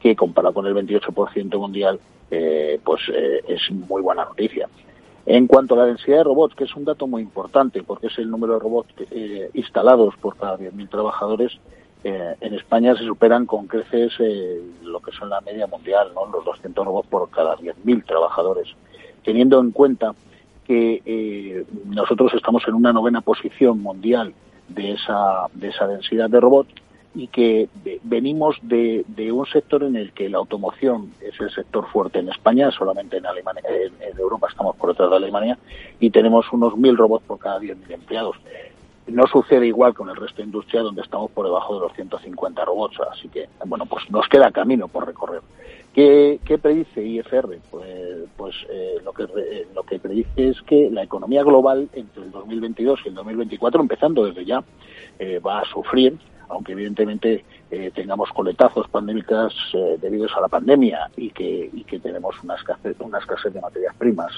[0.00, 2.00] que comparado con el 28% mundial
[2.30, 3.02] eh, pues
[3.46, 4.70] es muy buena noticia.
[5.26, 8.18] En cuanto a la densidad de robots, que es un dato muy importante porque es
[8.18, 8.94] el número de robots
[9.52, 11.58] instalados por cada 10.000 trabajadores,
[12.04, 14.12] en España se superan con creces
[14.82, 16.26] lo que son la media mundial, ¿no?
[16.26, 18.68] los 200 robots por cada 10.000 trabajadores.
[19.24, 20.14] Teniendo en cuenta
[20.66, 24.34] que nosotros estamos en una novena posición mundial
[24.68, 26.74] de esa, de esa densidad de robots,
[27.14, 27.68] y que
[28.02, 32.70] venimos de, un sector en el que la automoción es el sector fuerte en España,
[32.72, 35.58] solamente en Alemania, en, Europa estamos por detrás de Alemania
[36.00, 38.36] y tenemos unos mil robots por cada 10.000 empleados.
[39.06, 42.64] No sucede igual con el resto de industria donde estamos por debajo de los 150
[42.64, 45.42] robots, así que bueno, pues nos queda camino por recorrer.
[45.92, 47.60] ¿Qué, predice IFR?
[47.70, 47.86] Pues,
[48.36, 49.28] pues eh, lo, que,
[49.74, 54.24] lo que predice es que la economía global entre el 2022 y el 2024, empezando
[54.24, 54.64] desde ya,
[55.18, 57.44] eh, va a sufrir aunque evidentemente
[57.94, 61.70] tengamos coletazos pandémicas eh, debidos a la pandemia y que,
[62.02, 64.32] tenemos una escasez, de materias primas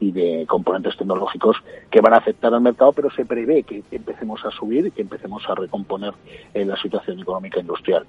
[0.00, 1.56] y de componentes tecnológicos
[1.90, 5.02] que van a afectar al mercado, pero se prevé que empecemos a subir y que
[5.02, 6.14] empecemos a recomponer
[6.54, 8.06] eh, la situación económica industrial.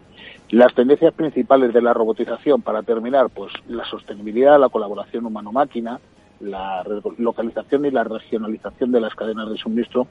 [0.49, 5.99] Las tendencias principales de la robotización, para terminar, pues la sostenibilidad, la colaboración humano-máquina,
[6.43, 6.83] la
[7.17, 10.07] localización y la regionalización de las cadenas de suministro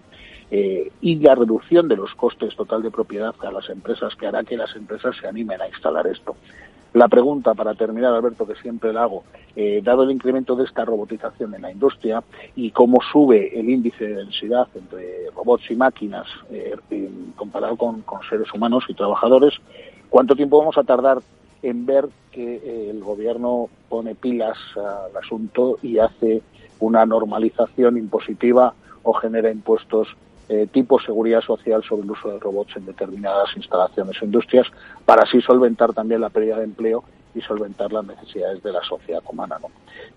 [0.51, 4.45] eh, y la reducción de los costes total de propiedad a las empresas, que hará
[4.45, 6.37] que las empresas se animen a instalar esto.
[6.95, 9.25] La pregunta, para terminar, Alberto, que siempre la hago,
[9.57, 12.23] eh, dado el incremento de esta robotización en la industria
[12.55, 16.77] y cómo sube el índice de densidad entre robots y máquinas eh,
[17.35, 19.55] comparado con, con, seres humanos y trabajadores,
[20.11, 21.19] ¿cuánto tiempo vamos a tardar
[21.63, 26.43] en ver que el gobierno pone pilas al asunto y hace
[26.81, 30.09] una normalización impositiva o genera impuestos
[30.49, 34.67] eh, tipo seguridad social sobre el uso de robots en determinadas instalaciones o industrias
[35.05, 39.23] para así solventar también la pérdida de empleo y solventar las necesidades de la sociedad
[39.31, 39.59] humana.
[39.63, 39.69] ¿no?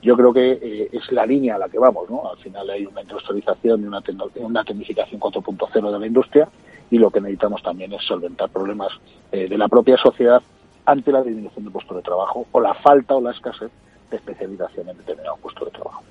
[0.01, 2.09] Yo creo que eh, es la línea a la que vamos.
[2.09, 2.29] ¿no?
[2.29, 4.03] Al final hay una industrialización y una,
[4.35, 6.49] una tecnificación 4.0 de la industria
[6.89, 8.91] y lo que necesitamos también es solventar problemas
[9.31, 10.41] eh, de la propia sociedad
[10.85, 13.71] ante la disminución de puestos de trabajo o la falta o la escasez
[14.09, 16.03] de especialización en determinados puestos de trabajo.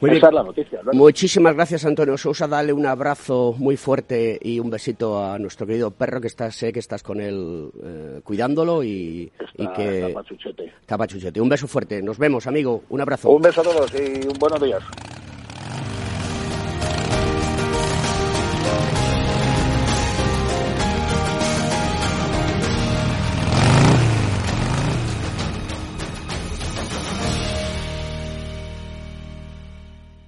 [0.00, 0.80] Esa es la noticia.
[0.92, 2.48] Muchísimas gracias, Antonio Sousa.
[2.48, 6.72] Dale un abrazo muy fuerte y un besito a nuestro querido perro que está, sé
[6.72, 10.06] que estás con él eh, cuidándolo y, y que...
[10.08, 10.64] Está pachuchete.
[10.64, 11.40] Está pachuchete.
[11.40, 12.02] Un beso fuerte.
[12.02, 12.82] Nos vemos, amigo.
[12.88, 13.30] Un abrazo.
[13.30, 14.82] Un beso a todos y un buenos días.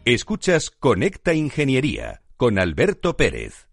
[0.07, 3.69] Escuchas Conecta Ingeniería con Alberto Pérez.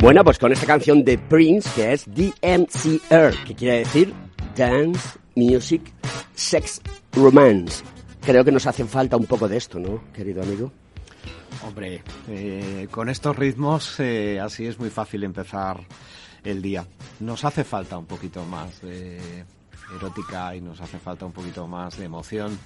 [0.00, 4.12] Bueno, pues con esta canción de Prince, que es DMCR, que quiere decir
[4.54, 5.94] Dance, Music,
[6.38, 6.80] Sex,
[7.14, 7.82] Romance.
[8.24, 10.70] Creo que nos hace falta un poco de esto, ¿no, querido amigo?
[11.66, 15.80] Hombre, eh, con estos ritmos eh, así es muy fácil empezar
[16.44, 16.86] el día.
[17.18, 19.18] Nos hace falta un poquito más de
[19.96, 22.56] erótica y nos hace falta un poquito más de emoción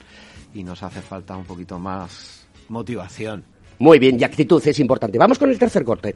[0.52, 3.42] y nos hace falta un poquito más motivación.
[3.78, 5.16] Muy bien, y actitud es importante.
[5.16, 6.12] Vamos con el tercer corte.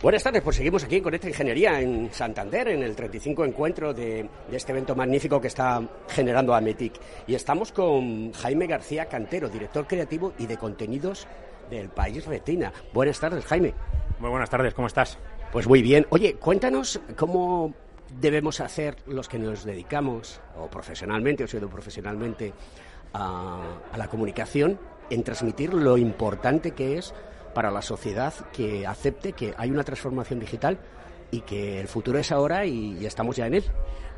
[0.00, 4.28] Buenas tardes, pues seguimos aquí con esta ingeniería en Santander, en el 35 encuentro de,
[4.48, 6.92] de este evento magnífico que está generando Ametic.
[7.26, 11.26] Y estamos con Jaime García Cantero, director creativo y de contenidos
[11.68, 12.72] del País Retina.
[12.92, 13.74] Buenas tardes, Jaime.
[14.20, 15.18] Muy buenas tardes, ¿cómo estás?
[15.50, 16.06] Pues muy bien.
[16.10, 17.74] Oye, cuéntanos cómo
[18.20, 22.52] debemos hacer los que nos dedicamos, o profesionalmente, o sido profesionalmente,
[23.14, 24.78] a, a la comunicación,
[25.10, 27.12] en transmitir lo importante que es
[27.54, 30.78] para la sociedad que acepte que hay una transformación digital
[31.30, 33.64] y que el futuro es ahora y, estamos ya en él.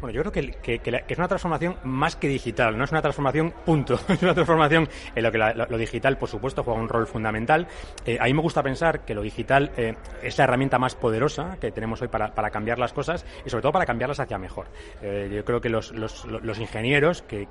[0.00, 0.32] Bueno, yo creo
[0.62, 4.88] que, es una transformación más que digital, no es una transformación punto, es una transformación
[5.14, 7.66] en lo que la, lo, digital, por supuesto, juega un rol fundamental.
[8.06, 11.58] Eh, a mí me gusta pensar que lo digital eh, es la herramienta más poderosa
[11.60, 14.68] que tenemos hoy para, para, cambiar las cosas y sobre todo para cambiarlas hacia mejor.
[15.02, 17.46] Eh, yo creo que los, los, los ingenieros, que,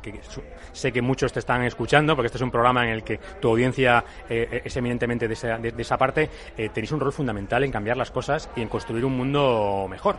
[0.72, 3.50] sé que muchos te están escuchando, porque este es un programa en el que tu
[3.50, 6.30] audiencia es eminentemente de esa, de, de esa parte,
[6.74, 10.18] tenéis un rol fundamental en cambiar las cosas y en construir un mundo mejor.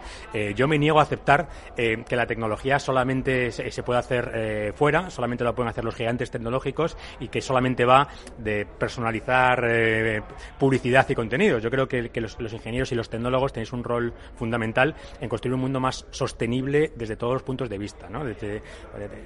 [0.55, 5.45] Yo me niego a aceptar que la tecnología solamente se, puede hacer eh, fuera, solamente
[5.45, 10.23] lo pueden hacer los gigantes tecnológicos y que solamente va de personalizar eh,
[10.59, 11.63] publicidad y contenidos.
[11.63, 15.61] Yo creo que, los, ingenieros y los tecnólogos tenéis un rol fundamental en construir un
[15.61, 18.25] mundo más sostenible desde todos los puntos de vista, ¿no?
[18.25, 18.63] desde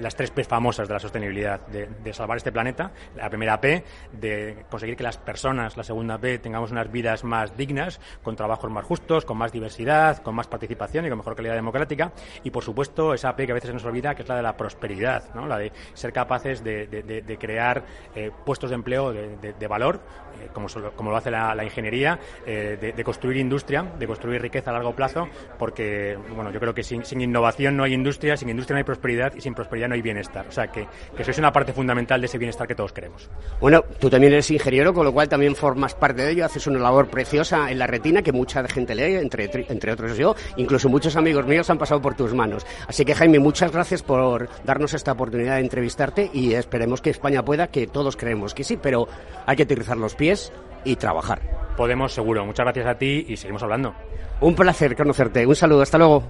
[0.00, 3.84] las tres P famosas de la sostenibilidad, de, de, salvar este planeta, la primera P,
[4.12, 8.70] de conseguir que las personas, la segunda P, tengamos unas vidas más dignas, con trabajos
[8.70, 12.62] más justos, con más diversidad, con más participación y con mejor calidad democrática, y por
[12.62, 15.24] supuesto supuesto, esa P que a veces nos olvida, que es la de la prosperidad,
[15.34, 20.00] la de ser capaces de, crear eh, puestos de empleo de, valor,
[20.40, 24.94] eh, como, lo hace la, ingeniería, eh, de, construir industria, de construir riqueza a largo
[24.94, 28.78] plazo, porque bueno, yo creo que sin, sin, innovación no hay industria, sin industria no
[28.78, 30.46] hay prosperidad y sin prosperidad no hay bienestar.
[30.48, 33.30] O sea, que, que sois una parte fundamental de ese bienestar que todos queremos.
[33.60, 36.78] Bueno, tú también eres ingeniero, con lo cual también formas parte de ello, haces una
[36.78, 41.16] labor preciosa en la retina que mucha gente lee, entre, entre otros yo, incluso muchos
[41.16, 42.66] amigos míos han pasado por tus manos.
[42.86, 47.44] Así que Jaime, muchas gracias por darnos esta oportunidad de entrevistarte y esperemos que España
[47.44, 49.08] pueda, que todos creemos que sí, pero
[49.46, 50.52] hay que aterrizar los pies
[50.84, 51.40] y trabajar.
[51.76, 52.44] Podemos, seguro.
[52.44, 53.94] Muchas gracias a ti y seguimos hablando.
[54.40, 55.46] Un placer conocerte.
[55.46, 55.82] Un saludo.
[55.82, 56.24] Hasta luego.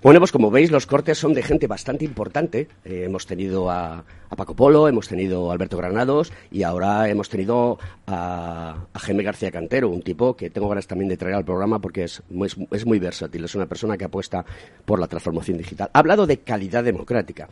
[0.00, 2.68] Bueno, pues como veis, los cortes son de gente bastante importante.
[2.84, 7.28] Eh, hemos tenido a, a, Paco Polo, hemos tenido a Alberto Granados y ahora hemos
[7.28, 11.80] tenido a, Jaime García Cantero, un tipo que tengo ganas también de traer al programa
[11.80, 14.44] porque es, es, es, muy versátil, es una persona que apuesta
[14.84, 15.90] por la transformación digital.
[15.92, 17.48] Ha hablado de calidad democrática.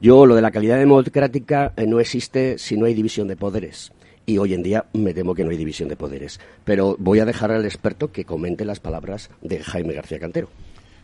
[0.00, 3.92] Yo, lo de la calidad democrática eh, no existe si no hay división de poderes
[4.24, 6.38] y hoy en día me temo que no hay división de poderes.
[6.64, 10.48] Pero voy a dejar al experto que comente las palabras de Jaime García Cantero.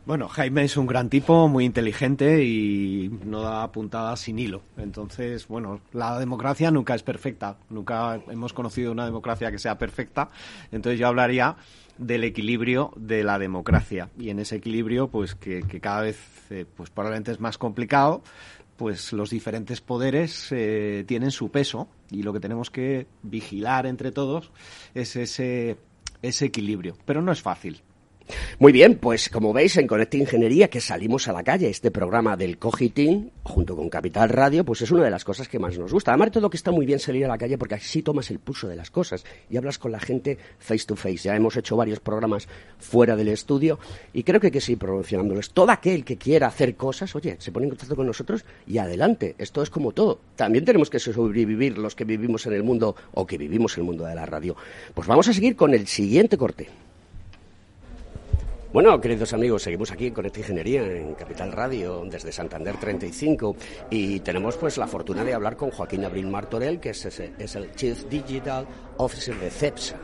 [0.06, 4.60] Bueno, Jaime es un gran tipo, muy inteligente y no da puntadas sin hilo.
[4.76, 7.56] Entonces, bueno, la democracia nunca es perfecta.
[7.70, 10.28] Nunca hemos conocido una democracia que sea perfecta.
[10.70, 11.56] Entonces yo hablaría
[11.96, 14.10] del equilibrio de la democracia.
[14.18, 16.18] Y en ese equilibrio, pues que, cada vez,
[16.50, 18.22] eh, pues probablemente es más complicado,
[18.76, 24.12] pues los diferentes poderes eh, tienen su peso y lo que tenemos que vigilar entre
[24.12, 24.50] todos
[24.94, 25.78] es ese
[26.20, 26.98] equilibrio.
[27.06, 27.80] Pero no es fácil.
[28.58, 32.36] Muy bien, pues como veis en Conecta Ingeniería que salimos a la calle, este programa
[32.36, 35.92] del Cogitín, junto con Capital Radio, pues es una de las cosas que más nos
[35.92, 36.12] gusta.
[36.12, 38.66] Además todo que está muy bien salir a la calle porque así tomas el pulso
[38.68, 41.18] de las cosas y hablas con la gente face to face.
[41.18, 42.48] Ya hemos hecho varios programas
[42.78, 43.78] fuera del estudio
[44.12, 45.50] y creo que hay que seguir promocionándoles.
[45.50, 49.34] Todo aquel que quiera hacer cosas, oye, se pone en contacto con nosotros y adelante.
[49.38, 50.20] Esto es como todo.
[50.36, 53.86] También tenemos que sobrevivir los que vivimos en el mundo o que vivimos en el
[53.86, 54.56] mundo de la radio.
[54.94, 56.83] Pues vamos a seguir con el siguiente corte.
[58.74, 63.54] Bueno, queridos amigos, seguimos aquí con esta Ingeniería en Capital Radio desde Santander 35
[63.88, 67.04] y tenemos pues la fortuna de hablar con Joaquín Abril Martorell, que es,
[67.54, 68.66] el Chief Digital
[68.96, 69.96] Officer de CEPSA.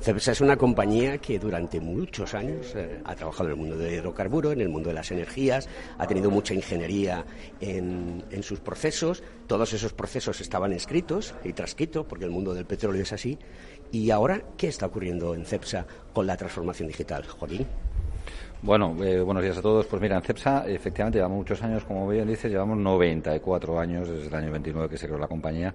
[0.00, 3.92] CEPSA es una compañía que durante muchos años eh, ha trabajado en el mundo del
[3.92, 7.26] hidrocarburo, en el mundo de las energías, ha tenido mucha ingeniería
[7.60, 9.22] en, en sus procesos.
[9.46, 13.38] Todos esos procesos estaban escritos y transcritos, porque el mundo del petróleo es así.
[13.92, 17.26] Y ahora, ¿qué está ocurriendo en CEPSA con la transformación digital?
[17.26, 17.66] Joaquín.
[18.60, 19.86] Bueno, eh, buenos días a todos.
[19.86, 24.26] Pues mira, en CEPSA efectivamente llevamos muchos años, como bien dice, llevamos 94 años desde
[24.26, 25.72] el año 29 que se creó la compañía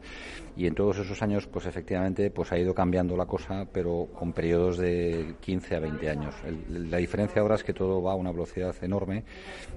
[0.57, 4.33] y en todos esos años, pues efectivamente, pues ha ido cambiando la cosa, pero con
[4.33, 6.35] periodos de 15 a 20 años.
[6.67, 9.23] la diferencia ahora es que todo va a una velocidad enorme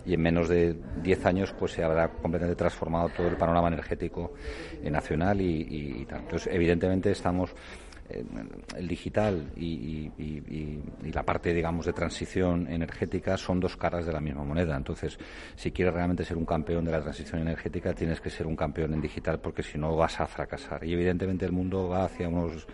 [0.05, 4.33] y en menos de 10 años, pues se habrá completamente transformado todo el panorama energético
[4.83, 6.23] nacional y, y tal.
[6.23, 7.55] Entonces, evidentemente estamos
[8.09, 10.11] el digital y,
[11.13, 14.77] la parte, digamos, de transición energética son dos caras de la misma moneda.
[14.77, 15.19] Entonces,
[15.55, 18.95] si quieres realmente ser un campeón de la transición energética, tienes que ser un campeón
[18.95, 20.85] en digital porque si no vas a fracasar.
[20.85, 22.67] Y evidentemente el mundo va hacia unos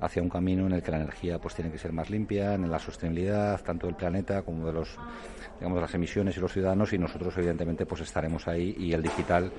[0.00, 2.70] hacia un camino en el que la energía pues tiene que ser más limpia, en
[2.70, 4.98] la sostenibilidad tanto del planeta como de los
[5.58, 9.50] digamos las emisiones y los ciudadanos y nosotros evidentemente pues estaremos ahí y el digital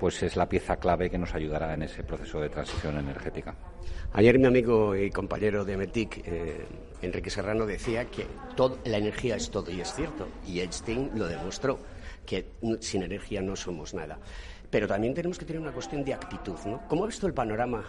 [0.00, 3.54] pues es la pieza clave que nos ayudará en ese proceso de transición energética.
[4.14, 6.66] Ayer mi amigo y compañero de METIC, eh,
[7.02, 8.26] Enrique Serrano, decía que
[8.56, 10.26] todo, la energía es todo, y es cierto.
[10.46, 11.78] Y Einstein lo demostró,
[12.24, 12.46] que
[12.80, 14.18] sin energía no somos nada.
[14.70, 16.80] Pero también tenemos que tener una cuestión de actitud, ¿no?
[16.88, 17.84] ¿Cómo ha visto el panorama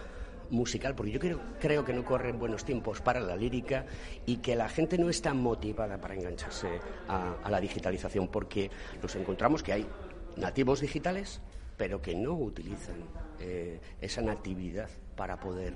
[0.49, 0.93] musical?
[0.95, 3.85] Porque yo creo, creo que no corren buenos tiempos para la lírica
[4.25, 6.67] y que la gente no está motivada para engancharse
[7.07, 8.69] a, la digitalización, porque
[9.01, 9.87] nos encontramos que hay
[10.35, 11.41] nativos digitales,
[11.81, 12.97] pero que no utilizan
[13.39, 15.73] eh, esa natividad para poder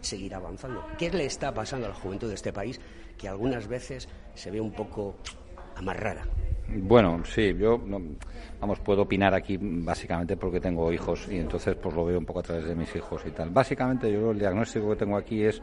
[0.00, 0.84] seguir avanzando.
[0.96, 2.80] ¿Qué le está pasando a la juventud de este país
[3.18, 5.16] que algunas veces se ve un poco
[5.74, 6.22] amarrada?
[6.68, 7.82] Bueno, sí, yo
[8.60, 12.38] vamos puedo opinar aquí básicamente porque tengo hijos y entonces pues lo veo un poco
[12.38, 13.50] a través de mis hijos y tal.
[13.50, 15.60] Básicamente yo el diagnóstico que tengo aquí es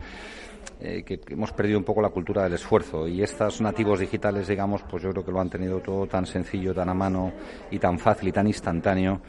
[0.82, 4.84] eh, que hemos perdido un poco la cultura del esfuerzo y estos nativos digitales, digamos,
[4.84, 7.32] pues yo creo que lo han tenido todo tan sencillo, tan a mano
[7.72, 9.22] y tan fácil y tan instantáneo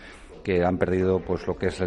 [0.47, 1.83] que han perdido pues lo que es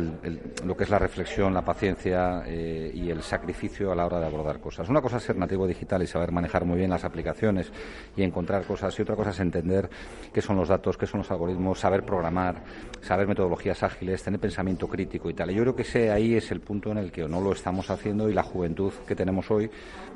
[0.66, 4.26] lo que es la reflexión, la paciencia eh, y el sacrificio a la hora de
[4.26, 4.90] abordar cosas.
[4.90, 7.72] Una cosa es ser nativo digital y saber manejar muy bien las aplicaciones
[8.18, 9.90] y encontrar cosas y otra cosa es entender
[10.34, 12.62] qué son los datos, qué son los algoritmos, saber programar,
[13.00, 15.52] saber metodologías ágiles, tener pensamiento crítico y tal.
[15.52, 17.90] Y yo creo que ese ahí es el punto en el que no lo estamos
[17.90, 19.72] haciendo y la juventud que tenemos hoy,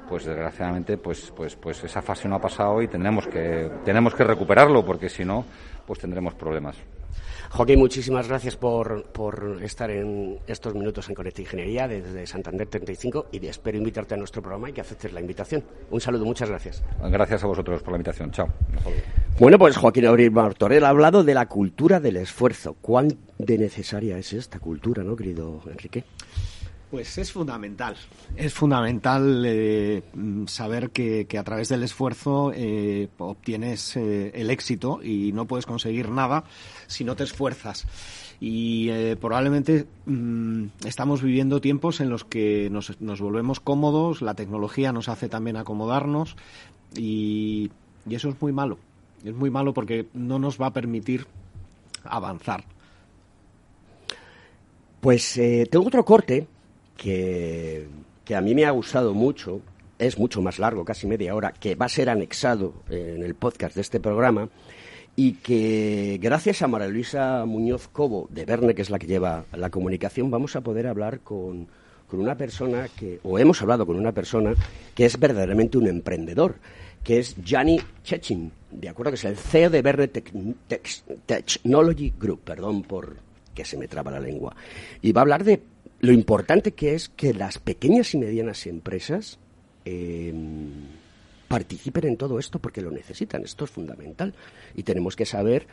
[0.09, 4.25] pues desgraciadamente pues pues pues esa fase no ha pasado y tenemos que tenemos que
[4.25, 5.45] recuperarlo porque si no
[5.87, 6.75] pues tendremos problemas.
[7.53, 9.05] Joaquín, muchísimas gracias por,
[9.61, 14.41] estar en estos minutos en Conecta Ingeniería desde Santander 35 y espero invitarte a nuestro
[14.41, 15.63] programa y que aceptes la invitación.
[15.91, 16.81] Un saludo, muchas gracias.
[16.99, 18.31] Gracias a vosotros por la invitación.
[18.31, 18.47] Chao.
[19.39, 22.75] Bueno, pues Joaquín Abril Martorell ha hablado de la cultura del esfuerzo.
[22.81, 26.05] ¿Cuán de necesaria es esta cultura, no, querido Enrique?
[26.93, 27.97] Pues es fundamental.
[28.35, 30.03] Es fundamental eh,
[30.45, 36.09] saber que, a través del esfuerzo eh, obtienes eh, el éxito y no puedes conseguir
[36.09, 36.43] nada
[36.85, 37.87] si no te esfuerzas.
[38.39, 44.93] Y probablemente mm, estamos viviendo tiempos en los que nos, nos, volvemos cómodos, la tecnología
[44.93, 46.35] nos hace también acomodarnos
[46.95, 47.71] y,
[48.07, 48.77] y eso es muy malo.
[49.25, 51.25] Es muy malo porque no nos va a permitir
[52.03, 52.65] avanzar.
[55.01, 55.41] Pues
[55.71, 56.47] tengo otro corte
[57.03, 57.85] que,
[58.33, 59.59] a mí me ha gustado mucho,
[59.99, 63.75] es mucho más largo, casi media hora, que va a ser anexado en el podcast
[63.75, 64.47] de este programa
[65.15, 69.45] y que gracias a María Luisa Muñoz Cobo de Verne, que es la que lleva
[69.51, 71.67] la comunicación, vamos a poder hablar con,
[72.07, 74.53] con una persona que, o hemos hablado con una persona
[74.95, 76.55] que es verdaderamente un emprendedor,
[77.03, 82.83] que es Gianni Chechin, de acuerdo, que es el CEO de Verne Technology Group, perdón
[82.83, 83.17] por
[83.53, 84.55] que se me traba la lengua,
[85.01, 85.61] y va a hablar de
[86.03, 89.39] lo importante que es que las pequeñas y medianas empresas
[89.85, 90.83] em,
[91.47, 93.41] participen en todo esto porque lo necesitan.
[93.45, 94.33] Esto es fundamental.
[94.75, 95.65] Y tenemos que saber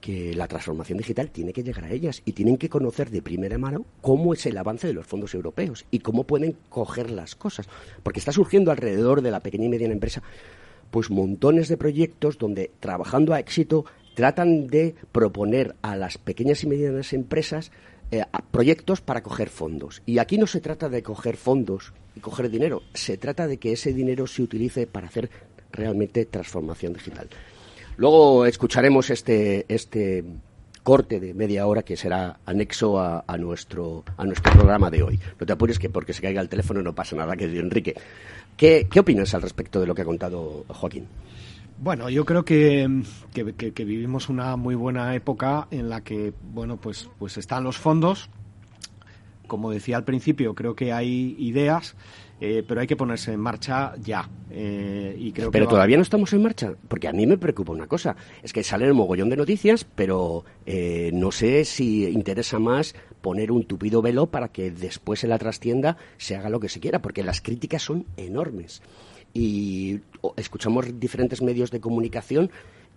[0.00, 3.58] que la transformación digital tiene que llegar a ellas y tienen que conocer de primera
[3.58, 7.68] mano cómo es el avance de los fondos europeos y cómo pueden coger las cosas.
[8.02, 10.20] Porque está surgiendo alrededor de la pequeña y mediana empresa
[10.90, 13.84] pues montones de proyectos donde trabajando a éxito
[14.16, 17.70] tratan de proponer a las pequeñas y medianas empresas
[18.10, 20.02] eh, proyectos para coger fondos.
[20.06, 23.72] Y aquí no se trata de coger fondos y coger dinero, se trata de que
[23.72, 25.30] ese dinero se utilice para hacer
[25.72, 27.28] realmente transformación digital.
[27.96, 30.24] Luego escucharemos este, este
[30.82, 35.18] corte de media hora que será anexo a, nuestro, a nuestro programa de hoy.
[35.40, 37.96] No te apures que porque se caiga el teléfono no pasa nada, que Enrique.
[38.56, 41.08] ¿Qué, ¿Qué opinas al respecto de lo que ha contado Joaquín?
[41.78, 43.02] Bueno, yo creo que,
[43.34, 48.30] que, vivimos una muy buena época en la que, bueno, pues, pues están los fondos.
[49.46, 51.94] Como decía al principio, creo que hay ideas,
[52.40, 54.28] eh, pero hay que ponerse en marcha ya.
[54.50, 57.86] Eh, y creo pero todavía no estamos en marcha, porque a mí me preocupa una
[57.86, 62.94] cosa, es que salen un mogollón de noticias, pero eh, no sé si interesa más
[63.20, 66.80] poner un tupido velo para que después en la trastienda se haga lo que se
[66.80, 68.82] quiera, porque las críticas son enormes
[69.36, 70.00] y
[70.36, 72.50] escuchamos diferentes medios de comunicación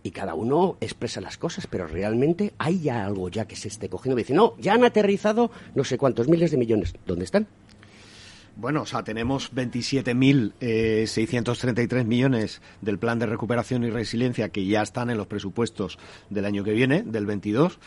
[0.03, 3.89] y cada uno expresa las cosas, pero realmente hay ya algo ya que se esté
[3.89, 4.15] cogiendo.
[4.15, 6.93] Dice, no, ya han aterrizado no sé cuántos miles de millones.
[7.05, 7.45] ¿Dónde están?
[8.55, 15.09] Bueno, o sea, tenemos 27.633 millones del plan de recuperación y resiliencia que ya están
[15.09, 15.97] en los presupuestos
[16.29, 17.79] del año que viene, del 22.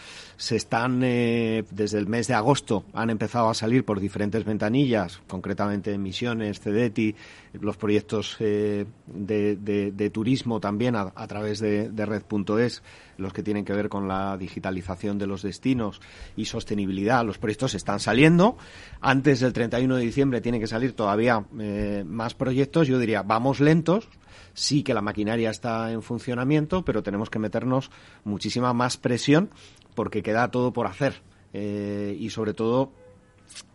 [0.43, 5.21] Se están, eh, desde el mes de agosto, han empezado a salir por diferentes ventanillas,
[5.29, 7.15] concretamente Misiones, CEDETI,
[7.61, 12.83] los proyectos eh, de, turismo también a, través de, de Red.es
[13.19, 16.01] los que tienen que ver con la digitalización de los destinos
[16.35, 17.25] y sostenibilidad.
[17.25, 18.57] Los proyectos están saliendo.
[19.01, 22.89] Antes del 31 de diciembre tienen que salir todavía eh, más proyectos.
[22.89, 24.09] Yo diría, vamos lentos.
[24.55, 27.91] Sí que la maquinaria está en funcionamiento, pero tenemos que meternos
[28.25, 29.51] muchísima más presión
[29.95, 31.23] porque queda todo por hacer.
[31.55, 32.93] Eh, y sobre todo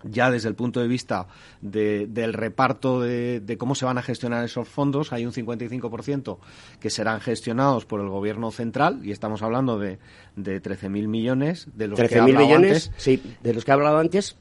[0.03, 1.27] ya desde el punto de vista
[1.61, 6.37] del reparto de, cómo se van a gestionar esos fondos, hay un 55%
[6.79, 9.99] que serán gestionados por el gobierno central y estamos hablando de,
[10.35, 14.37] de 13.000 millones de los que he millones, sí, de los que he hablado antes,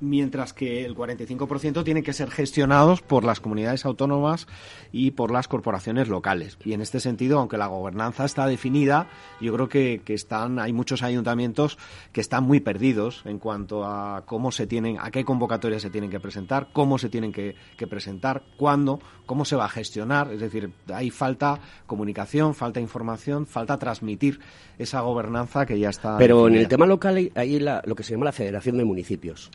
[0.00, 4.46] mientras que el 45% tiene que ser gestionados por las comunidades autónomas
[4.92, 6.58] y por las corporaciones locales.
[6.64, 9.08] Y en este sentido, aunque la gobernanza está definida,
[9.40, 11.78] yo creo que, están, hay muchos ayuntamientos
[12.12, 16.10] que están muy perdidos en cuanto a cómo se tienen, a qué convocatorias se tienen
[16.10, 17.54] que presentar, cómo se tienen que,
[17.88, 20.32] presentar, cuándo, cómo se va a gestionar.
[20.32, 24.40] Es decir, hay falta comunicación, falta información, falta transmitir
[24.78, 26.16] esa gobernanza que ya está.
[26.18, 29.50] Pero en el tema local hay lo que se llama la Federación de Municipios.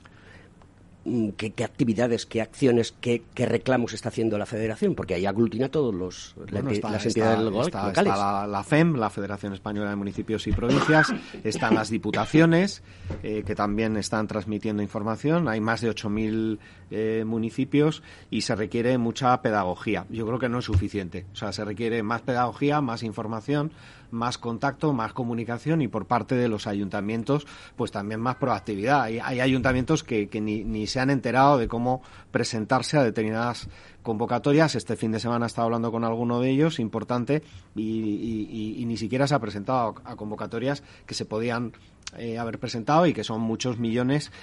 [1.04, 5.96] Mm, qué, actividades, qué acciones, qué, reclamos está haciendo la Federación, porque ahí aglutina todos
[5.96, 7.68] los las entidades locales.
[7.68, 11.12] Está la, FEM, la Federación Española de Municipios y Provincias,
[11.44, 12.84] están las diputaciones,
[13.24, 15.48] eh, que también están transmitiendo información.
[15.48, 16.60] Hay más de 8.000
[16.92, 20.06] eh, municipios y se requiere mucha pedagogía.
[20.12, 21.26] Yo creo que no es suficiente.
[21.34, 23.72] O sea, se requiere más pedagogía, más información,
[24.12, 29.04] más contacto, más comunicación y por parte de los ayuntamientos, pues también más proactividad.
[29.04, 32.02] Hay, ayuntamientos que, ni, se han enterado de cómo
[32.32, 33.68] presentarse a determinadas
[34.04, 34.76] convocatorias.
[34.76, 37.44] Este fin de semana he estado hablando con alguno de ellos, importante,
[37.76, 41.74] y, y, ni siquiera se ha presentado a convocatorias que se podían
[42.18, 44.34] eh, haber presentado y que son muchos millones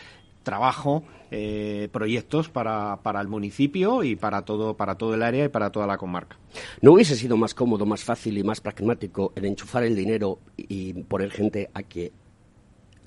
[0.48, 5.48] trabajo, eh, proyectos para, para, el municipio y para todo, para todo el área y
[5.48, 6.38] para toda la comarca.
[6.80, 10.94] ¿No hubiese sido más cómodo, más fácil y más pragmático el enchufar el dinero y
[11.04, 12.12] poner gente a que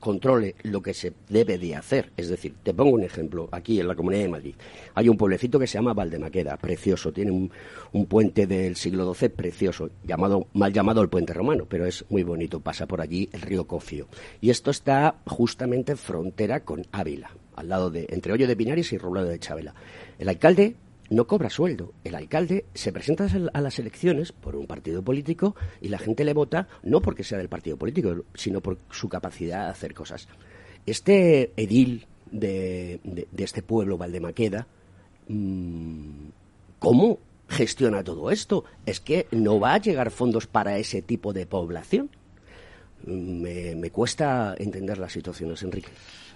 [0.01, 2.11] controle lo que se debe de hacer.
[2.17, 4.55] Es decir, te pongo un ejemplo, aquí en la Comunidad de Madrid
[4.93, 7.49] hay un pueblecito que se llama Valdemaqueda, precioso, tiene un,
[7.93, 12.23] un, puente del siglo XII precioso, llamado, mal llamado el puente romano, pero es muy
[12.23, 14.07] bonito, pasa por allí el río Cofio.
[14.41, 18.97] Y esto está justamente frontera con Ávila, al lado de, entre Hoyo de Pinares y
[18.97, 19.73] Robledo de Chabela.
[20.19, 20.75] El alcalde
[21.11, 21.93] no cobra sueldo.
[22.05, 26.33] El alcalde se presenta a las elecciones por un partido político y la gente le
[26.33, 30.29] vota no porque sea del partido político, sino por su capacidad de hacer cosas.
[30.85, 34.67] Este edil de, este pueblo, Valdemaqueda,
[35.27, 36.29] mm,
[36.79, 38.63] ¿cómo gestiona todo esto?
[38.85, 42.09] Es que no va a llegar fondos para ese tipo de población.
[43.05, 45.89] Me, me cuesta entender las situaciones, Enrique.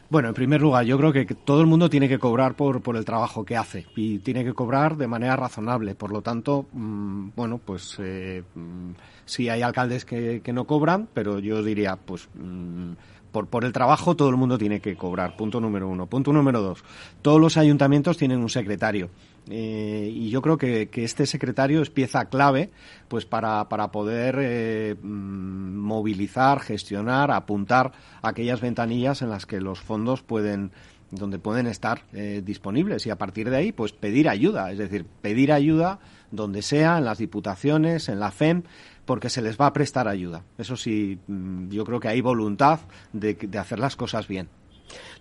[0.08, 2.96] Bueno, en primer lugar, yo creo que todo el mundo tiene que cobrar por, por
[2.96, 5.96] el trabajo que hace y tiene que cobrar de manera razonable.
[5.96, 8.92] Por lo tanto, mm, bueno, pues eh, mm,
[9.26, 12.92] sí hay alcaldes que, que, no cobran, pero yo diría, pues mm,
[13.32, 16.06] por, por el trabajo todo el mundo tiene que cobrar, punto número uno.
[16.06, 16.84] Punto número dos,
[17.24, 19.10] todos los ayuntamientos tienen un secretario.
[19.50, 22.72] Eh, y yo creo que, este secretario es pieza clave
[23.08, 27.92] pues para, para poder eh, mm, movilizar, gestionar, apuntar
[28.24, 30.72] aquellas ventanillas en las que los fondos pueden
[31.12, 35.06] donde pueden estar eh, disponibles y a partir de ahí pues pedir ayuda, es decir,
[35.22, 36.00] pedir ayuda
[36.32, 38.64] donde sea, en las diputaciones, en la FEM,
[39.06, 40.44] porque se les va a prestar ayuda.
[40.58, 42.82] Eso sí, mm, yo creo que hay voluntad
[43.14, 44.50] de, hacer las cosas bien.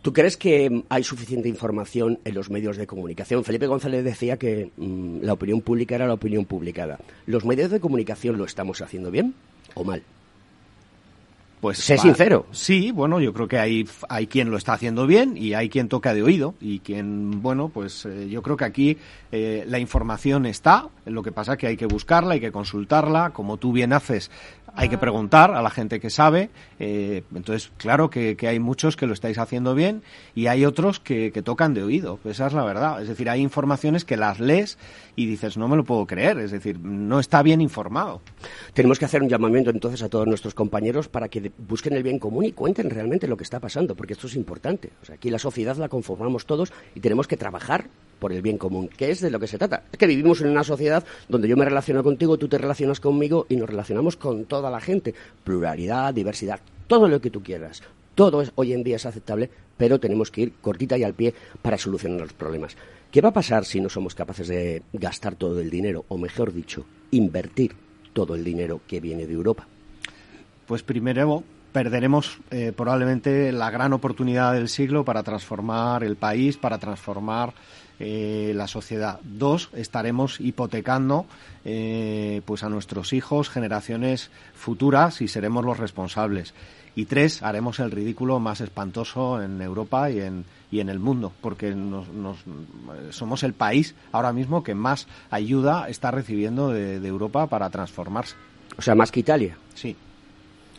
[0.03, 3.45] ¿Tú crees que hay suficiente información en los medios de comunicación?
[3.45, 6.99] Felipe González decía que mm, la opinión pública era la opinión publicada.
[7.27, 9.35] ¿Los medios de comunicación lo estamos haciendo bien
[9.75, 10.03] o mal?
[11.65, 12.45] Pues sé sincero.
[12.51, 15.89] Sí, bueno, yo creo que hay, hay quien lo está haciendo bien y hay quien
[15.89, 18.99] toca de oído y quien, bueno, pues eh, yo creo que aquí
[19.33, 23.31] eh, la información está, lo que pasa es que hay que buscarla, hay que consultarla,
[23.31, 24.31] como tú bien haces,
[24.77, 26.51] hay que preguntar a la gente que sabe.
[26.79, 30.03] Eh, entonces, claro que, hay muchos que lo estáis haciendo bien
[30.35, 32.18] y hay otros que, tocan de oído.
[32.25, 33.01] Esa es la verdad.
[33.01, 34.79] Es decir, hay informaciones que las lees
[35.16, 36.39] y dices, no me lo puedo creer.
[36.39, 38.20] Es decir, no está bien informado.
[38.72, 42.18] Tenemos que hacer un llamamiento entonces a todos nuestros compañeros para que busquen el bien
[42.18, 44.91] común y cuenten realmente lo que está pasando, porque esto es importante.
[45.03, 47.87] O sea, aquí la sociedad la conformamos todos y tenemos que trabajar
[48.19, 49.85] por el bien común, que es de lo que se trata.
[49.93, 53.47] Es que vivimos en una sociedad donde yo me relaciono contigo, tú te relacionas conmigo
[53.49, 55.15] y nos relacionamos con toda la gente.
[55.45, 57.83] Pluralidad, diversidad, todo lo que tú quieras.
[58.15, 61.35] Todo es, hoy en día es aceptable, pero tenemos que ir cortita y al pie
[61.62, 62.77] para solucionar los problemas.
[63.11, 66.53] ¿Qué va a pasar si no somos capaces de gastar todo el dinero, o mejor
[66.53, 67.75] dicho, invertir
[68.12, 69.67] todo el dinero que viene de Europa?
[70.67, 71.45] Pues primero
[71.75, 77.53] perderemos eh, probablemente la gran oportunidad del siglo para transformar el país, para transformar
[78.01, 79.21] eh, la sociedad.
[79.23, 81.27] Dos, estaremos hipotecando
[81.65, 86.55] eh, pues a nuestros hijos, generaciones futuras y seremos los responsables.
[86.97, 91.33] Y tres, haremos el ridículo más espantoso en Europa y en, y en el mundo,
[91.41, 92.07] porque nos,
[93.11, 98.37] somos el país ahora mismo que más ayuda está recibiendo de, de Europa para transformarse.
[98.77, 99.57] O sea, más que Italia.
[99.75, 99.97] Sí.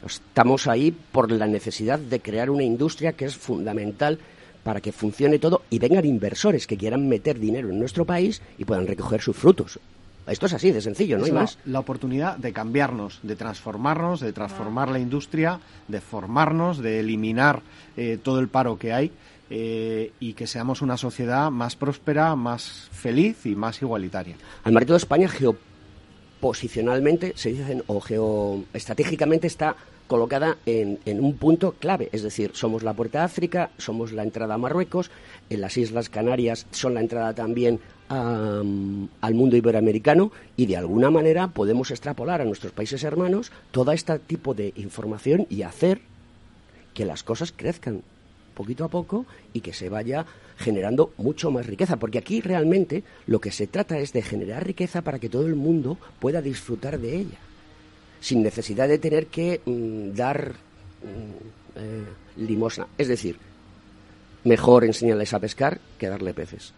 [0.06, 4.20] Estamos ahí por la necesidad de crear una industria que es fundamental
[4.66, 8.66] para que funcione todo y vengan inversores que quieran meter dinero en nuestro país y
[8.66, 9.80] puedan recoger sus frutos.
[10.26, 11.60] Esto es así, de sencillo, no hay más.
[11.66, 17.62] La oportunidad de cambiarnos, de transformarnos, de transformar la industria, de formarnos, de eliminar
[17.96, 19.12] eh, todo el paro que hay
[19.52, 24.36] eh, y que seamos una sociedad más próspera, más feliz y más igualitaria.
[24.64, 29.76] Al marito de España, geoposicionalmente, se dice, o geoestratégicamente está
[30.08, 34.54] colocada en, un punto clave, es decir, somos la puerta a África, somos la entrada
[34.54, 35.10] a Marruecos,
[35.50, 41.48] en las Islas Canarias son la entrada también al mundo iberoamericano y de alguna manera
[41.48, 46.02] podemos extrapolar a nuestros países hermanos todo este tipo de información y hacer
[46.94, 48.04] que las cosas crezcan
[48.54, 50.26] poquito a poco y que se vaya
[50.58, 55.02] generando mucho más riqueza, porque aquí realmente lo que se trata es de generar riqueza
[55.02, 57.38] para que todo el mundo pueda disfrutar de ella
[58.26, 60.54] sin necesidad de tener que mm, dar
[61.04, 62.06] mm, eh,
[62.38, 62.88] limosna.
[62.98, 63.38] Es decir,
[64.44, 66.74] mejor enseñarles a pescar que darle peces.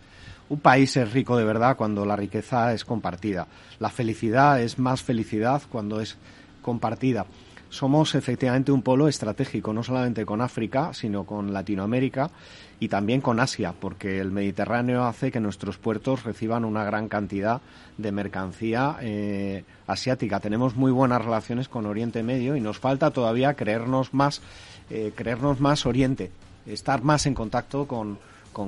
[0.49, 3.47] Un país es rico de verdad cuando la riqueza es compartida.
[3.79, 6.17] La felicidad es más felicidad cuando es
[6.61, 7.25] compartida
[7.69, 12.31] somos efectivamente un polo estratégico, no solamente con África, sino con Latinoamérica
[12.79, 17.61] y también con Asia, porque el Mediterráneo hace que nuestros puertos reciban una gran cantidad
[17.97, 20.39] de mercancía eh, asiática.
[20.39, 24.41] Tenemos muy buenas relaciones con Oriente Medio y nos falta todavía creernos más,
[24.89, 26.31] eh, creernos más Oriente,
[26.65, 28.19] estar más en contacto con,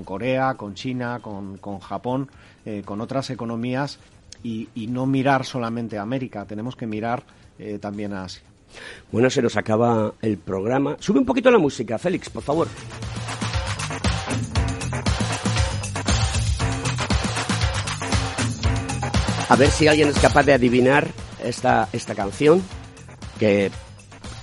[0.06, 2.30] Corea, con China, con, Japón,
[2.64, 3.98] eh, con otras economías
[4.44, 7.24] y, no mirar solamente a América, tenemos que mirar
[7.82, 8.49] también a Asia.
[9.12, 10.98] Bueno, se nos acaba el programa.
[11.00, 12.68] Sube un poquito la música, Félix, por favor.
[19.50, 21.08] A ver si alguien es capaz de adivinar
[21.44, 22.62] esta, esta canción,
[23.40, 23.72] que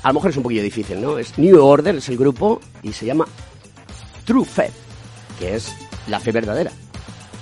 [0.03, 1.17] a lo mejor es un poquillo difícil, ¿no?
[1.17, 3.25] Es New Order, es el grupo, y se llama
[4.25, 4.73] True Faith,
[5.39, 5.73] que es
[6.09, 6.73] la fe verdadera.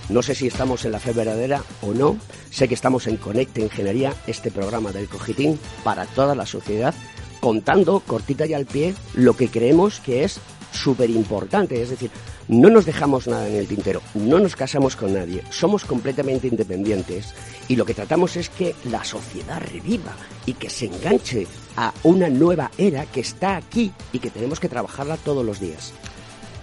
[0.09, 2.17] No sé si estamos en la fe verdadera o no.
[2.51, 6.95] Sé que estamos en Conecte Ingeniería, este programa del Cogitín para toda la sociedad,
[7.41, 10.41] contando cortita y al pie lo que creemos que es
[10.73, 11.81] súper importante.
[11.81, 12.11] Es decir,
[12.49, 17.35] no nos dejamos nada en el tintero, no nos casamos con nadie, somos completamente independientes
[17.69, 21.47] y lo que tratamos es que la sociedad reviva y que se enganche
[21.77, 25.95] a una nueva era que está aquí y que tenemos que trabajarla todos los días.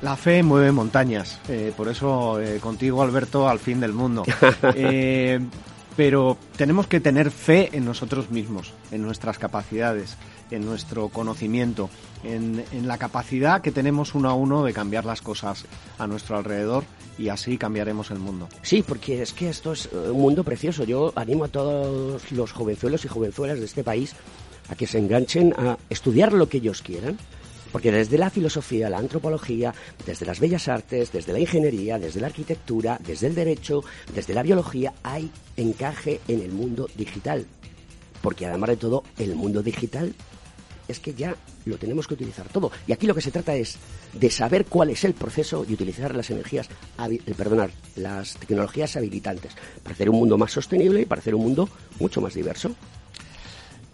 [0.02, 4.24] La fe mueve montañas, eh, por eso eh, contigo Alberto al fin del mundo.
[4.76, 5.39] Eh,
[5.97, 10.18] pero tenemos que tener fe en nosotros mismos, en nuestras capacidades,
[10.49, 11.89] en nuestro conocimiento,
[12.24, 15.66] en, la capacidad que tenemos uno a uno de cambiar las cosas
[15.97, 16.84] a nuestro alrededor
[17.18, 18.47] y así cambiaremos el mundo.
[18.62, 20.84] Sí, porque es que esto es eh, un mundo precioso.
[20.84, 24.16] Yo animo a todos los jovenzuelos y jovenzuelas de este país
[24.70, 27.18] a que se enganchen a estudiar lo que ellos quieran.
[27.72, 29.74] Porque desde la filosofía, la antropología,
[30.06, 34.44] desde las bellas artes, desde la ingeniería, desde la arquitectura, desde el derecho, desde la
[34.44, 37.46] biología, hay encaje en el mundo digital.
[38.22, 40.14] Porque además de todo, el mundo digital
[40.88, 42.72] es que ya lo tenemos que utilizar todo.
[42.86, 43.78] Y aquí lo que se trata es
[44.14, 46.70] de saber cuál es el proceso y utilizar las energías,
[47.10, 51.44] eh, perdonar, las tecnologías habilitantes para hacer un mundo más sostenible y para hacer un
[51.44, 51.70] mundo
[52.00, 52.76] mucho más diverso.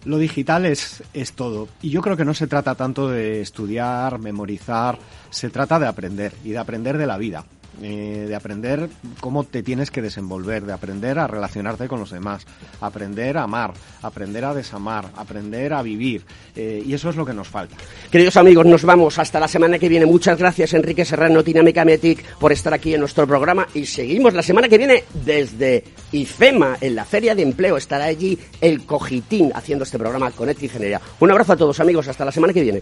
[0.08, 1.68] Lo digital es, es todo.
[1.82, 4.98] Y yo creo que no se trata tanto de estudiar, memorizar,
[5.30, 7.44] se trata de aprender y de aprender de la vida.
[7.82, 12.46] Eh, de aprender cómo te tienes que desenvolver, de aprender a relacionarte con los demás,
[12.82, 16.24] aprender a amar, aprender a desamar, aprender a vivir.
[16.56, 17.76] Eh, y eso es lo que nos falta.
[18.10, 20.08] Queridos amigos, nos vamos hasta la semana que viene.
[20.08, 23.68] Muchas gracias, Enrique Serrano, Dinámica Metic, por estar aquí en nuestro programa.
[23.76, 27.78] Y seguimos la semana que viene desde IFEMA, en la Feria de Empleo.
[27.78, 31.00] Estará allí el Cogitín haciendo este programa con Ingeniería.
[31.20, 32.08] Un abrazo a todos, amigos.
[32.08, 32.82] Hasta la semana que viene.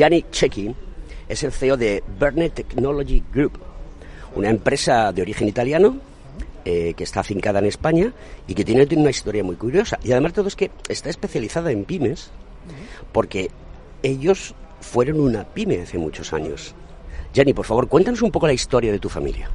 [0.00, 0.74] Yannick Chekin
[1.28, 3.58] es el CEO de Verne Technology Group,
[4.34, 5.98] una empresa de origen italiano
[6.64, 8.10] eh, que está afincada en España
[8.48, 9.98] y que tiene una historia muy curiosa.
[10.02, 12.30] Y además todo es que está especializada en pymes
[13.12, 13.50] porque
[14.02, 16.74] ellos fueron una pyme hace muchos años.
[17.34, 19.50] Yanni, por favor, cuéntanos un poco la historia de tu familia.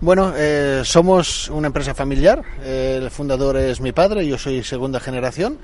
[0.00, 2.42] Bueno, eh, somos una empresa familiar.
[2.64, 5.58] el fundador es mi padre, yo soy segunda generación.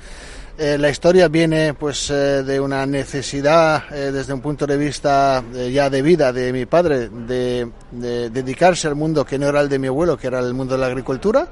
[0.57, 5.43] Eh, la historia viene pues eh, de una necesidad eh, desde un punto de vista
[5.53, 9.81] ya de vida de mi padre de, dedicarse al mundo que no era el de
[9.81, 11.49] mi abuelo, que era el mundo de la agricultura,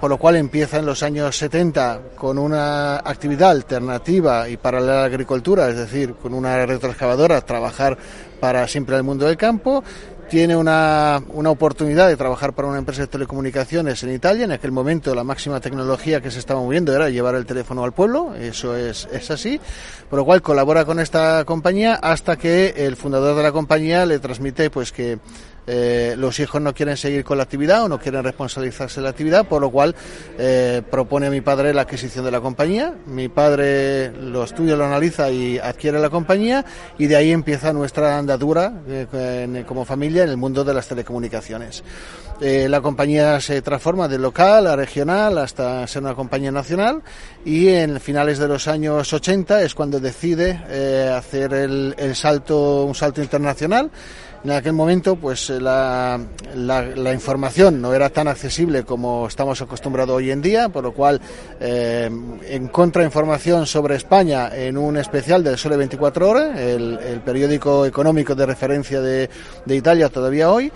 [0.00, 5.00] por lo cual empieza en los años 70 con una actividad alternativa y paralela a
[5.00, 7.98] la agricultura, es decir, con una retroexcavadora, trabajar
[8.40, 9.82] para siempre el mundo del campo
[10.28, 14.44] tiene una, una, oportunidad de trabajar para una empresa de telecomunicaciones en Italia.
[14.44, 17.92] En aquel momento la máxima tecnología que se estaba moviendo era llevar el teléfono al
[17.92, 19.60] pueblo, eso es, es así,
[20.10, 24.18] por lo cual colabora con esta compañía hasta que el fundador de la compañía le
[24.18, 25.18] transmite pues que
[25.66, 29.10] eh, los hijos no quieren seguir con la actividad o no quieren responsabilizarse de la
[29.10, 29.94] actividad, por lo cual
[30.38, 32.94] eh, propone a mi padre la adquisición de la compañía.
[33.06, 36.64] Mi padre lo estudia, lo analiza y adquiere la compañía
[36.98, 41.82] y de ahí empieza nuestra andadura eh, como familia en el mundo de las telecomunicaciones.
[42.40, 47.02] la compañía se transforma de local a regional hasta ser una compañía nacional
[47.44, 50.52] y en finales de los años 80 es cuando decide
[51.12, 53.90] hacer el, el salto, un salto internacional
[54.44, 56.20] en aquel momento, pues eh, la,
[56.54, 61.20] la, información no era tan accesible como estamos acostumbrados hoy en día, por lo cual
[61.60, 62.10] eh,
[62.48, 68.46] encontra información sobre España en un especial del Sole 24 Horas, el, periódico económico de
[68.46, 69.28] referencia de,
[69.64, 70.70] de Italia todavía hoy,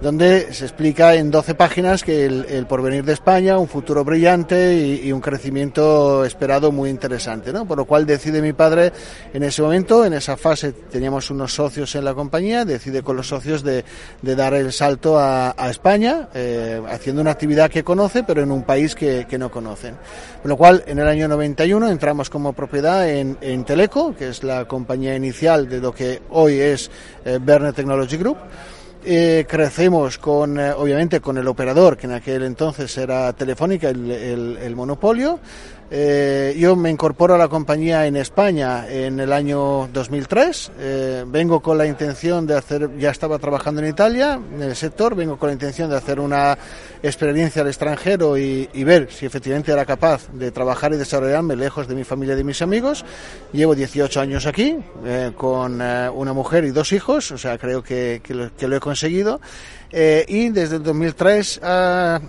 [0.00, 5.10] donde se explica en 12 páginas que el, porvenir de España, un futuro brillante y,
[5.12, 7.66] un crecimiento esperado muy interesante, ¿no?
[7.66, 8.92] Por lo cual decide mi padre
[9.32, 13.28] en ese momento, en esa fase teníamos unos socios en la compañía, decide con los
[13.28, 13.84] socios de,
[14.20, 18.94] dar el salto a, España, eh, haciendo una actividad que conoce, pero en un país
[18.94, 19.94] que, no conocen.
[20.42, 24.66] Por lo cual, en el año 91 entramos como propiedad en, Teleco, que es la
[24.66, 26.90] compañía inicial de lo que hoy es
[27.24, 27.38] eh,
[27.74, 28.36] Technology Group.
[29.08, 34.72] Eh, crecemos con, eh, obviamente, con el operador, que en aquel entonces era Telefónica, el
[34.74, 35.38] monopolio.
[35.88, 40.72] Eh, yo me incorporo a la compañía en España en el año 2003.
[40.78, 45.14] Eh, vengo con la intención de hacer, ya estaba trabajando en Italia, en el sector,
[45.14, 46.58] vengo con la intención de hacer una
[47.02, 51.94] experiencia al extranjero y, ver si efectivamente era capaz de trabajar y desarrollarme lejos de
[51.96, 53.04] mi familia y de mis amigos.
[53.52, 58.20] Llevo 18 años aquí, eh, con una mujer y dos hijos, o sea, creo que
[58.28, 59.40] lo he conseguido.
[59.92, 62.20] Eh, y desde el 2003 a,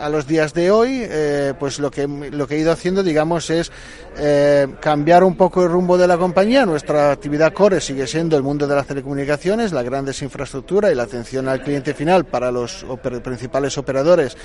[0.00, 3.48] a, los días de hoy, eh, pues lo que, lo que he ido haciendo, digamos,
[3.50, 3.70] es
[4.18, 6.66] eh, cambiar un poco el rumbo de la compañía.
[6.66, 11.04] Nuestra actividad core sigue siendo el mundo de las telecomunicaciones, la grandes infraestructura y la
[11.04, 12.84] atención al cliente final para los
[13.22, 14.36] principales operadores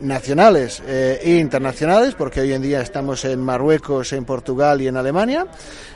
[0.00, 5.46] nacionales e internacionales, porque hoy en día estamos en Marruecos, en Portugal y en Alemania.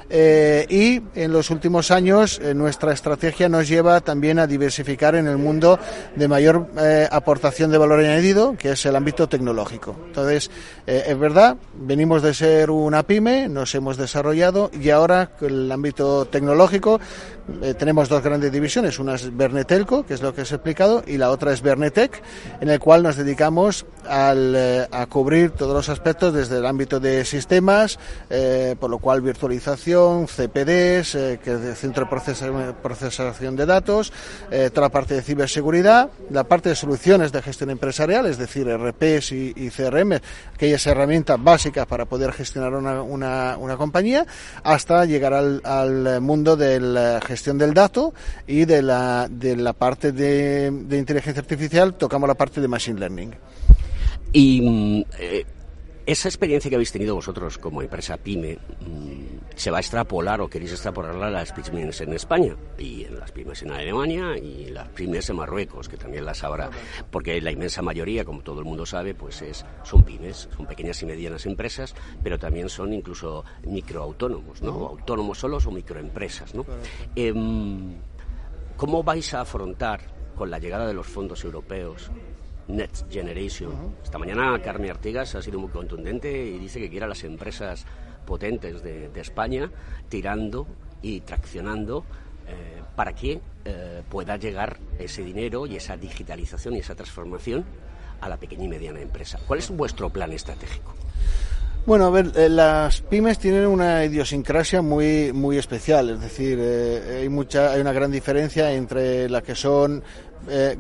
[0.09, 5.27] Eh, y en los últimos años eh, nuestra estrategia nos lleva también a diversificar en
[5.27, 5.79] el mundo
[6.15, 9.97] de mayor eh, aportación de valor añadido, que es el ámbito tecnológico.
[10.07, 10.51] Entonces,
[10.87, 17.01] es verdad, venimos de ser una pyme, nos hemos desarrollado y ahora el ámbito tecnológico
[17.79, 21.17] tenemos dos grandes divisiones, una es Bernetelco, que es lo que os he explicado, y
[21.17, 22.23] la otra es Bernetec,
[22.61, 27.25] en el cual nos dedicamos al, a cubrir todos los aspectos desde el ámbito de
[27.25, 27.99] sistemas,
[28.79, 34.13] por lo cual virtualización, CPDs, eh, que es Centro de Procesación de Datos,
[34.51, 38.69] eh, toda la parte de ciberseguridad, la parte de soluciones de gestión empresarial, es decir,
[38.69, 40.21] RPs y, CRM,
[40.55, 44.27] aquellas herramientas básicas para poder gestionar una, una, compañía,
[44.63, 48.15] hasta llegar al, mundo de la gestión del dato
[48.47, 53.31] y de la, de la parte de, inteligencia artificial, tocamos la parte de Machine Learning.
[54.33, 55.45] Y mm, eh,
[56.07, 60.49] esa experiencia que habéis tenido vosotros como empresa PyME, mm, se va a extrapolar o
[60.49, 64.89] queréis extrapolarla a las pymes en España y en las pymes en Alemania y las
[64.91, 66.71] pymes en Marruecos, que también las habrá,
[67.11, 71.03] porque la inmensa mayoría, como todo el mundo sabe, pues es, son pymes, son pequeñas
[71.03, 74.87] y medianas empresas, pero también son incluso microautónomos, ¿no?
[74.87, 76.65] Autónomos solos o microempresas, ¿no?
[77.17, 77.95] Em,
[78.77, 80.03] ¿Cómo vais a afrontar
[80.37, 82.11] con la llegada de los fondos europeos
[82.69, 83.95] Next Generation.
[84.03, 87.85] Esta mañana Carmen Artigas ha sido muy contundente y dice que quiere a las empresas
[88.27, 89.71] potentes de, España
[90.09, 90.67] tirando
[91.01, 92.05] y traccionando
[92.49, 97.65] eh, para que eh, pueda llegar ese dinero y esa digitalización y esa transformación
[98.21, 99.39] a la pequeña y mediana empresa.
[99.47, 100.95] ¿Cuál es vuestro plan estratégico?
[101.87, 107.29] Bueno, a ver, eh, las pymes tienen una idiosincrasia muy muy especial, es decir, hay
[107.29, 110.03] mucha hay una gran diferencia entre las que son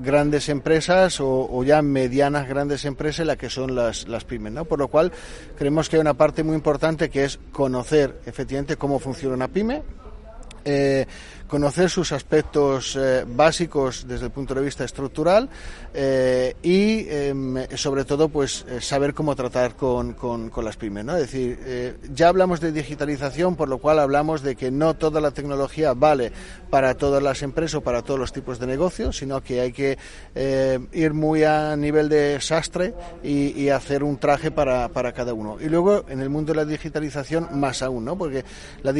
[0.01, 4.65] grandes empresas o, ya medianas grandes empresas las que son las, las pymes, ¿no?
[4.65, 5.13] Por lo cual
[5.59, 9.83] creemos que hay una parte muy importante que es conocer efectivamente cómo funciona una pyme,
[10.65, 11.07] eh,
[11.47, 15.49] conocer sus aspectos eh, básicos desde el punto de vista estructural
[15.95, 21.05] eh, y em, sobre todo pues eh, saber cómo tratar con, con, las pymes.
[21.05, 21.17] ¿no?
[21.17, 25.31] Es decir, ya hablamos de digitalización, por lo cual hablamos de que no toda la
[25.31, 26.33] tecnología vale
[26.71, 29.99] para todas las empresas o para todos los tipos de negocios, sino que hay que
[30.93, 35.59] ir muy a nivel de sastre y, hacer un traje para, para, cada uno.
[35.61, 38.17] Y luego en el mundo de la digitalización más aún, ¿no?
[38.17, 38.45] porque
[38.83, 38.95] la,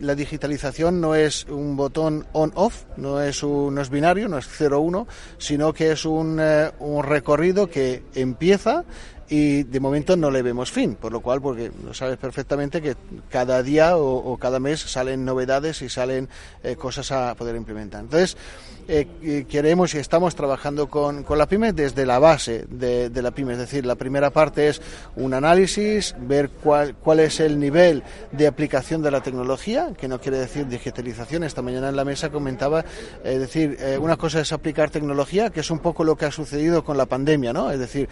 [0.00, 4.48] la digitalización no es un botón on-off, no es, un, no es binario, no es
[4.48, 5.06] 0-1,
[5.38, 8.84] sino que es un, eh, un recorrido que empieza
[9.32, 12.96] y de momento no le vemos fin, por lo cual, porque lo sabes perfectamente que
[13.30, 16.28] cada día o, cada mes salen novedades y salen
[16.62, 18.02] eh, cosas a poder implementar.
[18.02, 18.36] Entonces,
[18.88, 23.52] eh, queremos y estamos trabajando con, con, la pyme desde la base de, la pyme,
[23.52, 24.82] es decir, la primera parte es
[25.14, 28.02] un análisis, ver cuál, cuál es el nivel
[28.32, 31.44] de aplicación de la tecnología, que no quiere decir digitalización.
[31.44, 32.86] Esta mañana en la mesa comentaba, es
[33.24, 36.32] eh, decir, eh, una cosa es aplicar tecnología, que es un poco lo que ha
[36.32, 37.70] sucedido con la pandemia, ¿no?
[37.70, 38.08] Es decir,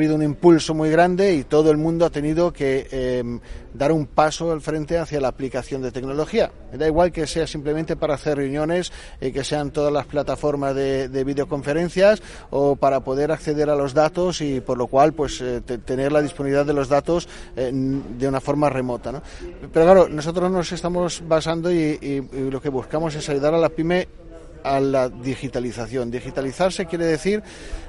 [0.00, 3.40] habido un impulso muy grande y todo el mundo ha tenido que
[3.74, 6.50] dar un paso al frente hacia la aplicación de tecnología.
[6.72, 11.24] Da igual que sea simplemente para hacer reuniones y que sean todas las plataformas de,
[11.24, 16.12] videoconferencias o para poder acceder a los datos y por lo cual pues eh, tener
[16.12, 19.12] la disponibilidad de los datos eh, de una forma remota.
[19.12, 19.22] ¿no?
[19.70, 24.08] Pero claro, nosotros nos estamos basando y lo que buscamos es ayudar a la pyme
[24.64, 26.10] a la digitalización.
[26.10, 27.42] Digitalizarse quiere decir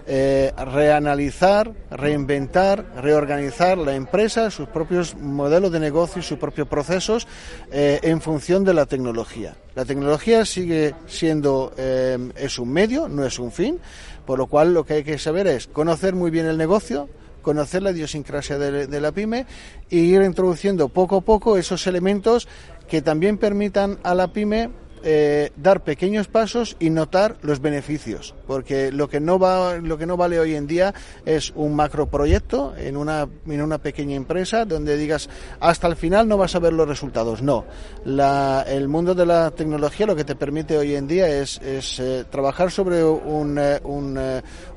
[0.08, 7.28] eh, reanalizar, reinventar, reorganizar la empresa, sus propios modelos de negocio y sus propios procesos
[7.72, 9.56] eh, en función de la tecnología.
[9.76, 13.80] La tecnología sigue siendo eh, es un medio, no es un fin,
[14.26, 17.08] por lo cual lo que hay que saber es conocer muy bien el negocio,
[17.42, 19.46] conocer la idiosincrasia de, de, la pyme
[19.90, 22.48] y ir introduciendo poco a poco esos elementos
[22.88, 24.70] que también permitan a la pyme
[25.04, 30.06] eh, dar pequeños pasos y notar los beneficios, porque lo que no va, lo que
[30.06, 30.94] no vale hoy en día
[31.26, 35.30] es un macroproyecto en una en una pequeña empresa donde digas
[35.62, 37.42] hasta el final no vas a ver los resultados.
[37.42, 37.64] No,
[38.06, 42.72] el mundo de la tecnología lo que te permite hoy en día es, eh, trabajar
[42.72, 44.20] sobre un, eh, un,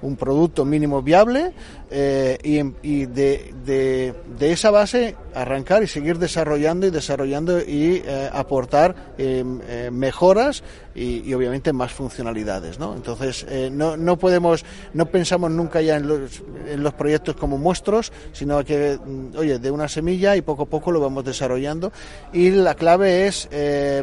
[0.03, 1.53] un, producto mínimo viable
[1.91, 9.93] y, de, de, de, esa base arrancar y seguir desarrollando y desarrollando y aportar mejor
[9.93, 10.63] mejoras
[10.95, 12.95] y, obviamente más funcionalidades, ¿no?
[12.95, 17.59] Entonces eh, no, no podemos, no pensamos nunca ya en los, en los proyectos como
[17.59, 21.93] monstruos, sino que, mm, oye, de una semilla y poco a poco lo vamos desarrollando
[22.33, 24.03] y la clave es eh,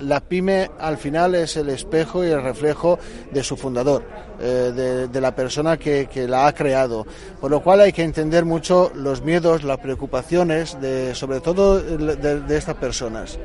[0.00, 2.98] La pyme al final es el espejo y el reflejo
[3.30, 4.02] de su fundador,
[4.40, 7.06] eh, de, la persona que, la ha creado.
[7.40, 12.40] Por lo cual hay que entender mucho los miedos, las preocupaciones, de, sobre todo de,
[12.40, 13.38] de estas personas.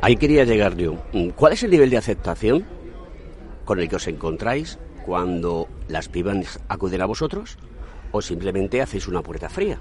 [0.00, 0.96] Ahí quería llegar yo.
[1.36, 2.64] ¿Cuál es el nivel de aceptación
[3.64, 7.58] con el que os encontráis cuando las pymes acuden a vosotros
[8.12, 9.80] o simplemente hacéis una puerta fría?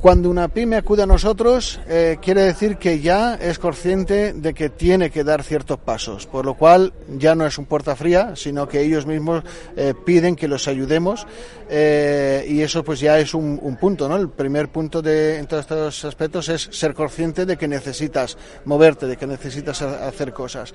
[0.00, 4.68] Cuando una pyme acude a nosotros, eh, quiere decir que ya es consciente de que
[4.68, 8.68] tiene que dar ciertos pasos, por lo cual ya no es un puerta fría, sino
[8.68, 9.42] que ellos mismos
[9.76, 11.26] eh, piden que los ayudemos
[11.68, 14.16] eh, y eso pues ya es un, punto, ¿no?
[14.16, 19.06] El primer punto de en todos estos aspectos es ser consciente de que necesitas moverte,
[19.06, 20.72] de que necesitas hacer cosas.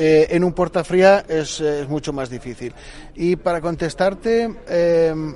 [0.00, 2.72] En un puerta fría es, es, mucho más difícil.
[3.14, 4.48] Y para contestarte,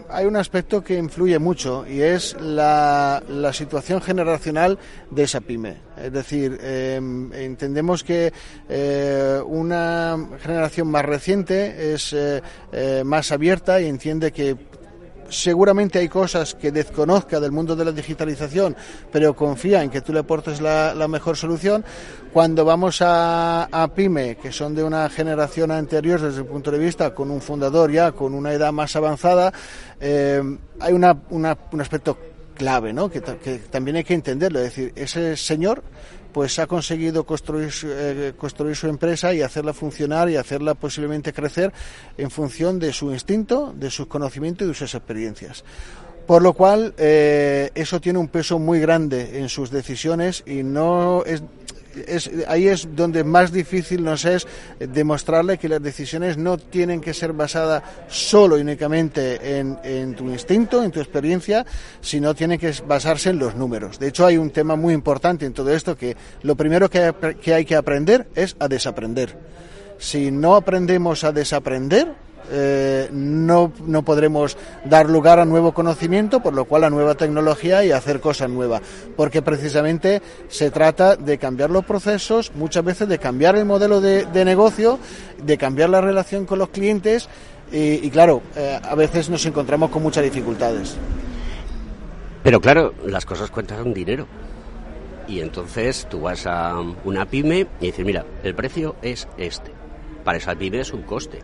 [0.08, 4.78] hay un aspecto que influye mucho y es la situación generacional
[5.10, 5.92] de esa pyme.
[5.96, 8.32] Es decir, em, entendemos que
[8.68, 12.42] eh, una generación más reciente es eh,
[12.72, 14.56] eh, más abierta y entiende que
[15.32, 18.76] seguramente hay cosas que desconozca del mundo de la digitalización,
[19.10, 21.84] pero confía en que tú le aportes la, mejor solución.
[22.32, 27.14] Cuando vamos a, PyME, que son de una generación anterior desde el punto de vista,
[27.14, 29.52] con un fundador ya con una edad más avanzada,
[30.00, 32.16] hay una, un aspecto
[32.54, 33.10] clave, ¿no?
[33.10, 34.60] Que, también hay que entenderlo.
[34.60, 35.82] Es decir, ese señor
[36.32, 41.72] pues ha conseguido construir, eh, construir su empresa y hacerla funcionar y hacerla posiblemente crecer
[42.16, 45.64] en función de su instinto, de sus conocimientos y de sus experiencias.
[46.26, 51.24] Por lo cual, eh, eso tiene un peso muy grande en sus decisiones y no
[51.24, 51.42] es,
[52.48, 54.46] ahí es donde más difícil nos es
[54.78, 60.82] demostrarle que las decisiones no tienen que ser basadas solo y únicamente en, tu instinto,
[60.82, 61.64] en tu experiencia,
[62.00, 63.98] sino tienen que basarse en los números.
[63.98, 67.64] De hecho, hay un tema muy importante en todo esto que lo primero que hay
[67.64, 69.36] que aprender es a desaprender.
[69.98, 72.14] Si no aprendemos a desaprender,
[72.50, 77.84] eh, no, no podremos dar lugar a nuevo conocimiento, por lo cual a nueva tecnología
[77.84, 78.82] y hacer cosas nuevas,
[79.16, 84.44] porque precisamente se trata de cambiar los procesos, muchas veces de cambiar el modelo de,
[84.44, 84.98] negocio,
[85.42, 87.28] de cambiar la relación con los clientes
[87.70, 90.96] y, claro, eh, a veces nos encontramos con muchas dificultades.
[92.42, 94.26] Pero claro, las cosas cuentan dinero.
[95.28, 99.70] Y entonces tú vas a una pyme y dices, mira, el precio es este.
[100.24, 101.38] Para esa pyme es un coste.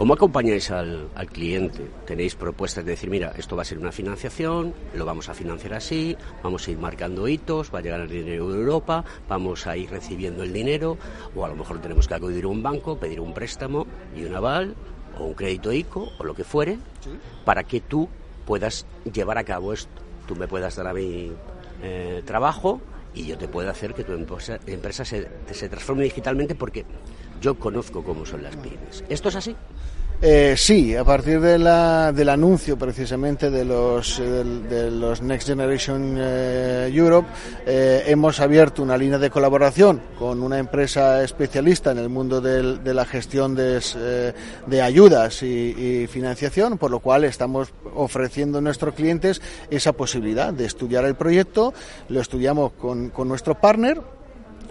[0.00, 1.86] ¿Cómo acompañáis al, cliente?
[2.06, 5.74] ¿Tenéis propuestas de decir, mira, esto va a ser una financiación, lo vamos a financiar
[5.74, 9.76] así, vamos a ir marcando hitos, va a llegar el dinero de Europa, vamos a
[9.76, 10.96] ir recibiendo el dinero,
[11.36, 13.86] o a lo mejor tenemos que acudir a un banco, pedir un préstamo
[14.16, 14.74] y un aval,
[15.18, 16.78] o un crédito ICO, o lo que fuere,
[17.44, 18.08] para que tú
[18.46, 19.92] puedas llevar a cabo esto.
[20.26, 21.30] Tú me puedas dar a mi
[21.82, 22.80] eh, trabajo
[23.12, 26.86] y yo te puedo hacer que tu empresa, se, se transforme digitalmente porque
[27.40, 29.04] yo conozco cómo son las pymes.
[29.08, 29.56] ¿Esto es así?
[30.22, 36.16] Eh, sí, a partir de la, del anuncio precisamente de los, de, los Next Generation
[36.18, 37.26] eh, Europe,
[37.64, 42.92] eh, hemos abierto una línea de colaboración con una empresa especialista en el mundo de
[42.92, 43.80] la gestión de,
[44.66, 50.66] de ayudas y, financiación, por lo cual estamos ofreciendo a nuestros clientes esa posibilidad de
[50.66, 51.72] estudiar el proyecto,
[52.10, 54.02] lo estudiamos con, con nuestro partner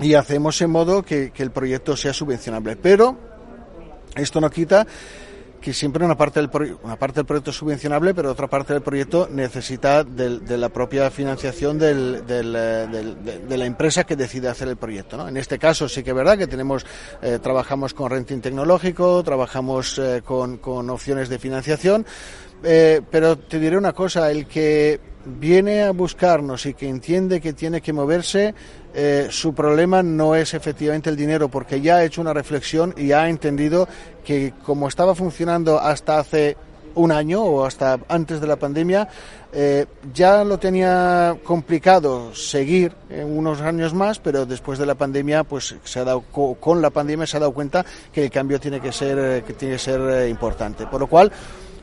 [0.01, 2.75] y hacemos en modo que, que el proyecto sea subvencionable.
[2.75, 3.17] Pero
[4.15, 4.85] esto no quita
[5.59, 6.49] que siempre una parte del,
[6.83, 11.11] una parte del proyecto es subvencionable, pero otra parte del proyecto necesita de la propia
[11.11, 13.15] financiación del, eh,
[13.47, 15.17] de, la empresa que decide hacer el proyecto.
[15.17, 15.27] ¿no?
[15.27, 16.85] En este caso sí que es verdad que tenemos,
[17.21, 22.05] eh, trabajamos con renting tecnológico, trabajamos eh, con, con, opciones de financiación,
[22.61, 27.81] pero te diré una cosa, el que viene a buscarnos y que entiende que tiene
[27.81, 28.53] que moverse,
[28.93, 33.11] eh, su problema no es efectivamente el dinero, porque ya ha hecho una reflexión y
[33.11, 33.87] ha entendido
[34.23, 36.57] que como estaba funcionando hasta hace
[36.95, 39.07] un año o hasta antes de la pandemia,
[39.53, 45.43] eh, ya lo tenía complicado seguir en unos años más, pero después de la pandemia,
[45.43, 48.79] pues se ha dado con la pandemia se ha dado cuenta que el cambio tiene
[48.79, 50.87] que ser eh, que tiene que ser importante.
[50.87, 51.31] Por lo cual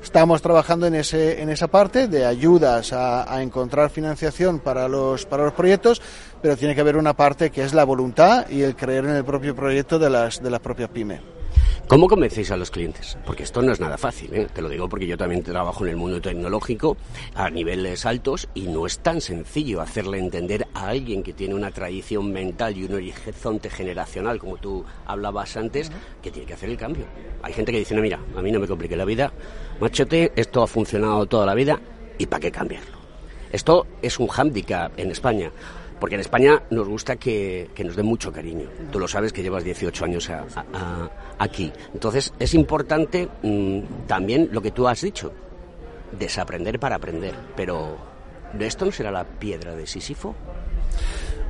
[0.06, 5.42] Estamos trabajando en, ese, en esa parte de ayudas a, encontrar financiación para los, para
[5.42, 6.00] los proyectos,
[6.40, 9.24] pero tiene que haber una parte que es la voluntad y el creer en el
[9.24, 11.20] propio proyecto de las, de las propias pymes.
[11.88, 13.16] ¿Cómo convencéis a los clientes?
[13.24, 14.48] Porque esto no es nada fácil, ¿eh?
[14.52, 16.96] te lo digo porque yo también trabajo en el mundo tecnológico
[17.36, 21.70] a niveles altos y no es tan sencillo hacerle entender a alguien que tiene una
[21.70, 26.76] tradición mental y un horizonte generacional, como tú hablabas antes, que tiene que hacer el
[26.76, 27.04] cambio.
[27.44, 29.32] Hay gente que dice, no, mira, a mí no me complique la vida,
[29.80, 31.78] machote, esto ha funcionado toda la vida
[32.18, 32.96] y ¿para qué cambiarlo?
[33.52, 35.52] Esto es un hándicap en España.
[36.00, 38.66] Porque en España nos gusta que, que nos den mucho cariño.
[38.92, 41.72] Tú lo sabes que llevas 18 años a- a- a- aquí.
[41.94, 45.32] Entonces es importante mm, también lo que tú has dicho,
[46.18, 47.34] desaprender para aprender.
[47.56, 47.96] Pero
[48.60, 50.34] ¿esto no será la piedra de Sísifo?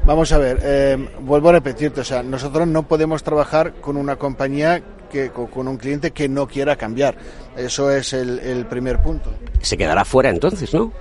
[0.05, 4.15] Vamos a ver, eh, vuelvo a repetirte, o sea, nosotros no podemos trabajar con una
[4.17, 4.81] compañía
[5.11, 7.17] que con, con un cliente que no quiera cambiar.
[7.57, 9.33] Eso es el, el primer punto.
[9.61, 10.93] Se quedará fuera entonces, ¿no?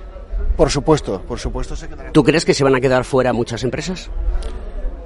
[0.56, 2.12] Por supuesto, por supuesto se quedará.
[2.12, 4.10] ¿Tú crees que se van a quedar fuera muchas empresas?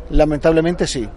[0.10, 1.08] Lamentablemente sí.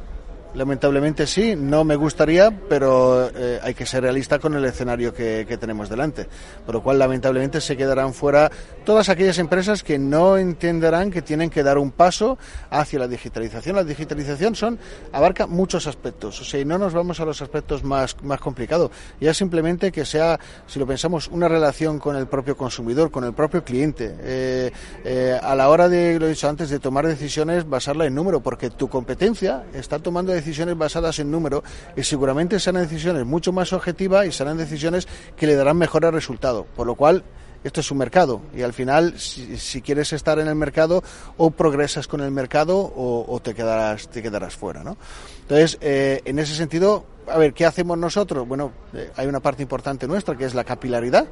[0.55, 5.47] Lamentablemente sí, no me gustaría, pero eh, hay que ser realista con el escenario que,
[5.49, 6.27] que tenemos delante.
[6.67, 8.51] Por lo cual, lamentablemente, se quedarán fuera
[8.85, 12.39] todas aquellas empresas que no entenderán que tienen que dar un paso
[12.71, 13.77] hacia la digitalización.
[13.77, 14.79] La digitalización son,
[15.13, 18.91] abarca muchos aspectos, o sea, y no nos vamos a los aspectos más, más complicados.
[19.21, 23.33] Ya simplemente que sea, si lo pensamos, una relación con el propio consumidor, con el
[23.33, 24.15] propio cliente.
[24.21, 24.73] Eh,
[25.05, 28.43] eh, a la hora de, lo he dicho antes, de tomar decisiones, basarla en número,
[28.43, 31.63] porque tu competencia está tomando decisiones basadas en número
[31.97, 35.07] y seguramente serán decisiones mucho más objetivas y serán decisiones
[35.37, 36.67] que le darán mejores resultados.
[36.75, 37.25] Por lo cual,
[37.65, 41.03] esto es un mercado y al final, si, si quieres estar en el mercado,
[41.37, 44.97] o progresas con el mercado o, te quedarás te quedarás fuera, ¿no?
[45.43, 48.47] Entonces, eh, en ese sentido, a ver, ¿qué hacemos nosotros?
[48.47, 51.27] Bueno, eh, hay una parte importante nuestra que es la capilaridad,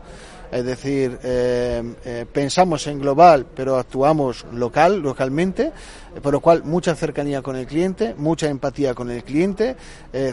[0.50, 5.72] es decir, eh, eh, pensamos en global, pero actuamos local, localmente,
[6.14, 9.76] eh, por lo cual mucha cercanía con el cliente, mucha empatía con el cliente,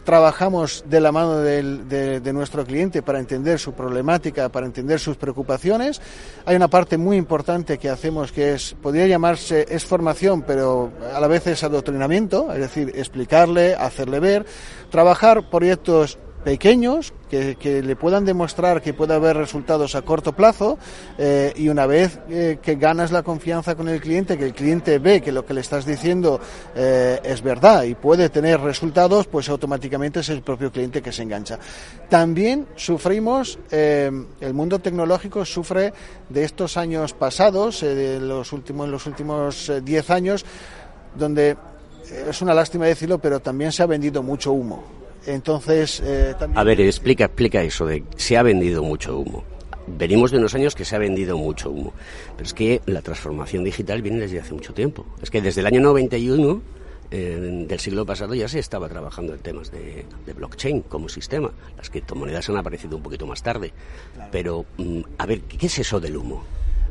[0.04, 5.18] trabajamos de la mano de, de nuestro cliente para entender su problemática, para entender sus
[5.18, 6.02] preocupaciones.
[6.46, 11.20] Hay una parte muy importante que hacemos que es, podría llamarse, es formación, pero a
[11.20, 14.46] la vez es adoctrinamiento, es decir, explicarle, hacerle ver,
[14.90, 20.78] trabajar proyectos pequeños que, que le puedan demostrar que puede haber resultados a corto plazo
[21.18, 25.00] eh, y una vez eh, que ganas la confianza con el cliente, que el cliente
[25.00, 26.40] ve que lo que le estás diciendo
[26.76, 31.24] eh, es verdad y puede tener resultados, pues automáticamente es el propio cliente que se
[31.24, 31.60] engancha.
[32.10, 35.94] También sufrimos, el mundo tecnológico sufre
[36.30, 40.46] de estos años pasados, de los últimos, los últimos eh, 10 años,
[41.16, 41.58] donde
[42.30, 45.07] es una lástima decirlo, pero también se ha vendido mucho humo.
[45.28, 46.58] Entonces, eh, también...
[46.58, 49.44] A ver, explica, explica eso de se ha vendido mucho humo.
[49.86, 51.94] Venimos de unos años que se ha vendido mucho humo.
[52.36, 55.06] Pero es que la transformación digital viene desde hace mucho tiempo.
[55.22, 56.62] Es que desde el año 91
[57.12, 61.52] eh, del siglo pasado ya se estaba trabajando en temas de, de blockchain como sistema.
[61.76, 63.74] Las criptomonedas han aparecido un poquito más tarde.
[64.32, 66.44] Pero, mm, a ver, ¿qué es eso del humo?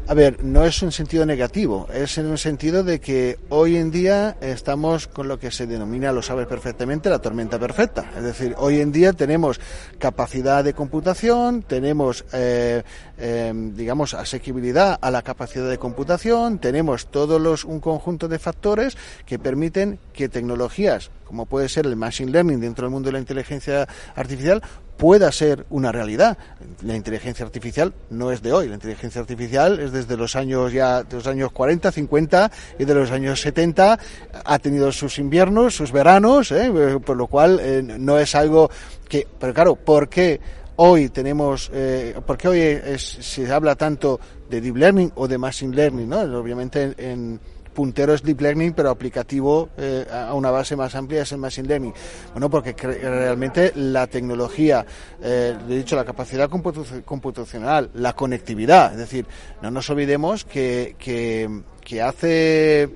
[0.09, 3.91] A ver, no es un sentido negativo, es en un sentido de que hoy en
[3.91, 8.13] día estamos con lo que se denomina, lo sabes perfectamente, la tormenta perfecta.
[8.17, 9.59] Es decir, hoy en día tenemos
[9.99, 12.85] capacidad de computación, tenemos, eh,
[13.19, 18.97] eh, digamos, asequibilidad a la capacidad de computación, tenemos todos los, un conjunto de factores
[19.27, 23.19] que permiten que tecnologías, como puede ser el machine learning dentro del mundo de la
[23.19, 24.63] inteligencia artificial,
[24.97, 26.39] pueda ser una realidad.
[26.83, 31.03] La inteligencia artificial no es de hoy, la inteligencia artificial es desde los años ya
[31.03, 33.99] de los años 40, 50 y de los años 70
[34.45, 36.71] ha tenido sus inviernos, sus veranos, ¿eh?
[37.05, 38.71] por lo cual eh, no es algo
[39.09, 40.41] que pero claro, ¿por qué
[40.77, 44.19] hoy tenemos eh, por qué hoy es- se habla tanto
[44.51, 46.21] de deep learning o de machine learning, ¿no?
[46.21, 47.41] Obviamente en, en
[47.77, 51.69] puntero es deep learning, pero aplicativo eh, a una base más amplia es el machine
[51.69, 51.93] learning.
[52.33, 54.85] Bueno, porque realmente la tecnología,
[55.23, 59.27] eh, he dicho, la capacidad computacional, la conectividad, es decir,
[59.61, 62.89] no nos olvidemos que, que, que hace,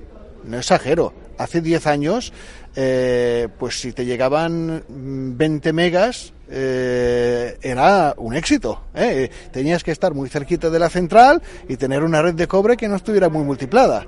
[0.45, 2.33] no exagero, hace 10 años,
[2.75, 8.83] eh, pues si te llegaban mm, 20 megas, eh, era un éxito.
[8.93, 9.29] ¿eh?
[9.51, 12.89] Tenías que estar muy cerquita de la central y tener una red de cobre que
[12.89, 14.05] no estuviera muy multiplada.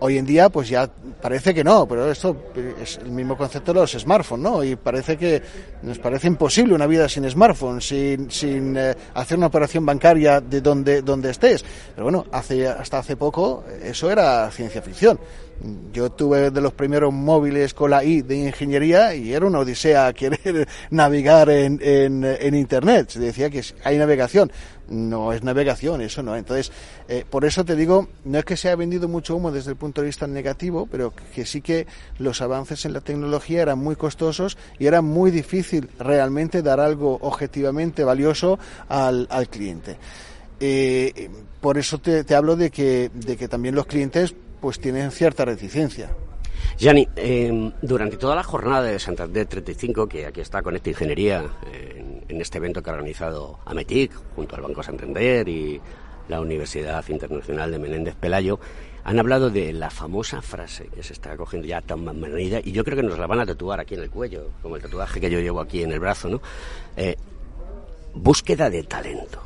[0.00, 0.90] Hoy en día, pues ya
[1.22, 2.36] parece que no, pero esto
[2.82, 4.64] es el mismo concepto de los smartphones, ¿no?
[4.64, 5.40] Y parece que
[5.82, 10.60] nos parece imposible una vida sin smartphone, sin, sin eh, hacer una operación bancaria de
[10.60, 11.64] donde, donde estés.
[11.94, 15.18] Pero bueno, hace, hasta hace poco eso era ciencia ficción.
[15.92, 20.12] Yo tuve de los primeros móviles con la I de ingeniería y era una odisea
[20.14, 23.10] querer navegar en, en, en Internet.
[23.10, 24.50] Se decía que hay navegación.
[24.88, 26.36] No es navegación, eso no.
[26.36, 26.72] Entonces,
[27.08, 29.76] eh, por eso te digo, no es que se haya vendido mucho humo desde el
[29.76, 31.86] punto de vista negativo, pero que sí que
[32.18, 37.18] los avances en la tecnología eran muy costosos y era muy difícil realmente dar algo
[37.22, 38.58] objetivamente valioso
[38.88, 39.96] al, al cliente.
[40.60, 41.30] Eh,
[41.60, 46.10] por eso te, hablo de que, de que también los clientes pues tienen cierta reticencia.
[46.78, 52.13] Gianni, eh, durante toda la jornada de Santander 35, que aquí está Conecta Ingeniería, eh,
[52.28, 55.80] en, este evento que ha organizado Ametic, junto al Banco Santander y
[56.28, 58.58] la Universidad Internacional de Menéndez Pelayo,
[59.04, 62.84] han hablado de la famosa frase que se está cogiendo ya tan manida y yo
[62.84, 65.30] creo que nos la van a tatuar aquí en el cuello, como el tatuaje que
[65.30, 66.40] yo llevo aquí en el brazo, ¿no?
[66.96, 67.16] Eh,
[68.14, 69.42] búsqueda de talento.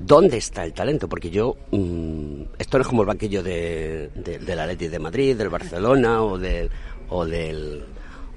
[0.00, 1.08] ¿Dónde está el talento?
[1.08, 5.36] Porque yo, mm, esto no es como el banquillo de, de, del Atleti de Madrid,
[5.36, 6.70] del Barcelona o del,
[7.08, 7.84] o del,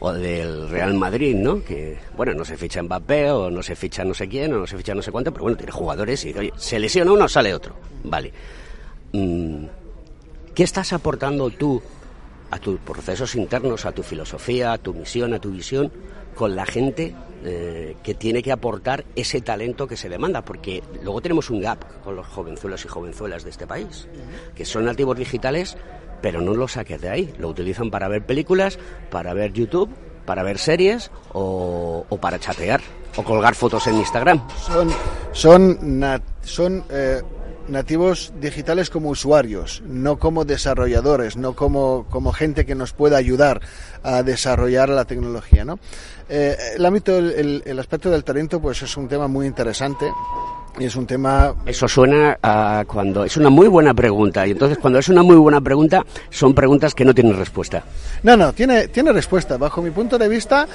[0.04, 1.64] o del Real Madrid, ¿no?
[1.64, 4.66] Que, bueno, no se ficha Mbappé o no se ficha no sé quién o no
[4.66, 7.54] se ficha no sé cuánto, pero bueno, tiene jugadores y, oye, se lesiona uno, sale
[7.54, 7.76] otro.
[8.04, 8.34] Vale.
[9.14, 9.66] Mm,
[10.56, 11.80] ¿Qué estás aportando tú
[12.50, 15.92] a tus procesos internos, a tu filosofía, a tu misión, a tu visión,
[16.34, 17.14] con la gente
[17.46, 22.02] eh, que tiene que aportar ese talento que se demanda, porque luego tenemos un gap
[22.04, 24.08] con los jovenzuelos y jovenzuelas de este país,
[24.56, 25.78] que son nativos digitales,
[26.22, 28.78] pero no lo saques de ahí, lo utilizan para ver películas,
[29.10, 29.90] para ver YouTube,
[30.26, 32.82] para ver series o, o para chatear
[33.18, 34.42] o colgar fotos en Instagram.
[34.58, 34.90] Son,
[35.34, 37.22] son, nat- son eh,
[37.68, 43.62] nativos digitales como usuarios, no como desarrolladores, no como, como gente que nos pueda ayudar
[44.04, 45.66] a desarrollar la tecnología.
[45.66, 45.80] ¿no?
[46.30, 50.10] Eh, el ámbito, el, el- aspecto del talento, pues es un tema muy interesante.
[50.80, 51.54] Es un tema.
[51.66, 55.36] Eso suena a cuando es una muy buena pregunta y entonces cuando es una muy
[55.36, 57.84] buena pregunta son preguntas que no tienen respuesta.
[58.24, 59.58] No, no, tiene, tiene respuesta.
[59.58, 60.68] Bajo mi punto de vista,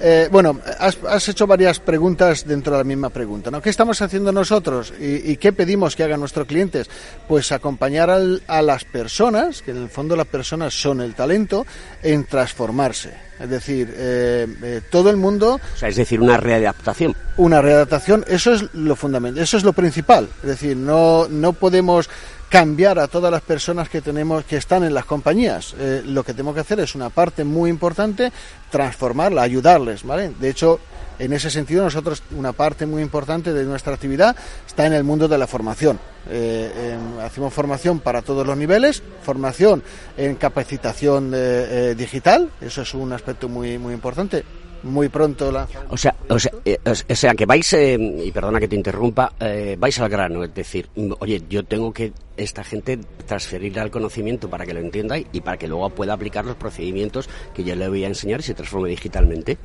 [0.00, 3.50] eh, bueno, has, has hecho varias preguntas dentro de la misma pregunta.
[3.50, 3.62] ¿no?
[3.62, 6.90] ¿Qué estamos haciendo nosotros y, y qué pedimos que hagan nuestros clientes?
[7.28, 11.64] Pues acompañar al- a las personas, que en el fondo las personas son el talento,
[12.02, 13.12] en transformarse.
[13.40, 17.16] Es decir, eh, eh, todo el mundo O sea, es decir, una readaptación.
[17.36, 20.28] una readaptación, eso es lo fundamental, eso es lo principal.
[20.42, 22.08] Es decir, no, no podemos
[22.54, 25.74] cambiar a todas las personas que tenemos que están en las compañías.
[25.76, 28.30] Eh, lo que tenemos que hacer es una parte muy importante,
[28.70, 30.30] transformarla, ayudarles, ¿vale?
[30.38, 30.78] De hecho,
[31.18, 34.36] en ese sentido, nosotros una parte muy importante de nuestra actividad
[34.68, 35.98] está en el mundo de la formación.
[36.30, 39.82] Eh, em, hacemos formación para todos los niveles, formación
[40.16, 44.44] en capacitación eh, digital, eso es un aspecto muy muy importante.
[44.84, 48.60] Muy pronto la O sea, o sea, eh, o- sea que vais, eh, y perdona
[48.60, 49.32] que te interrumpa,
[49.78, 54.48] vais al grano, es decir, mm, oye, yo tengo que esta gente transferirle al conocimiento
[54.50, 57.88] para que lo entienda y, para que luego pueda aplicar los procedimientos que yo le
[57.88, 59.58] voy a enseñar y se transforme digitalmente.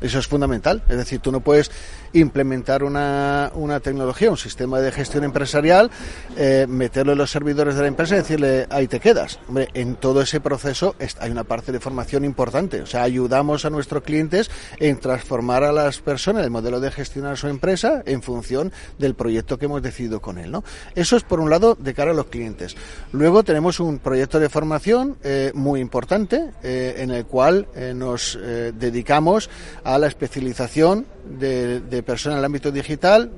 [0.00, 0.82] Eso es fundamental.
[0.90, 1.70] Es decir, tú no puedes
[2.12, 5.90] implementar una, una tecnología, un sistema de gestión empresarial,
[6.36, 9.38] eh, meterlo en los servidores de la empresa y decirle, ahí te quedas.
[9.48, 12.82] Hombre, en todo ese proceso es- hay una parte de formación importante.
[12.82, 14.50] O sea, ayudamos a nuestros clientes
[14.80, 19.58] en transformar a las personas el modelo de gestionar su empresa en función del proyecto
[19.58, 20.52] que hemos decidido con él.
[20.52, 20.62] ¿no?
[20.94, 22.76] Eso es por un lado de a los clientes.
[23.12, 28.38] Luego tenemos un proyecto de formación eh, muy importante eh, en el cual eh, nos
[28.74, 29.48] dedicamos
[29.84, 31.06] a la especialización
[31.38, 33.30] de, de personas en el ámbito digital.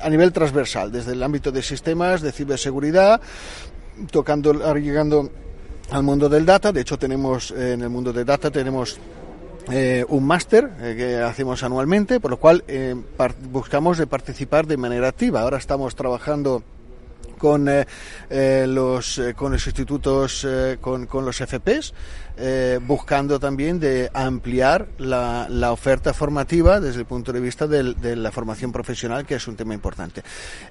[0.00, 3.20] a nivel transversal, desde el ámbito de sistemas, de ciberseguridad,
[4.10, 5.30] tocando, llegando
[5.90, 6.72] al mundo del data.
[6.72, 8.98] De hecho, tenemos en el mundo del data tenemos
[9.70, 12.94] eh, un máster eh, que hacemos anualmente, por lo cual eh,
[13.50, 15.42] buscamos de participar de manera activa.
[15.42, 16.62] Ahora estamos trabajando
[17.38, 17.86] con eh,
[18.30, 20.46] eh, los con los institutos
[20.80, 21.94] con, con los FPs
[22.40, 28.30] eh, buscando también de ampliar la, oferta formativa desde el punto de vista de la
[28.30, 30.22] formación profesional que es un tema importante.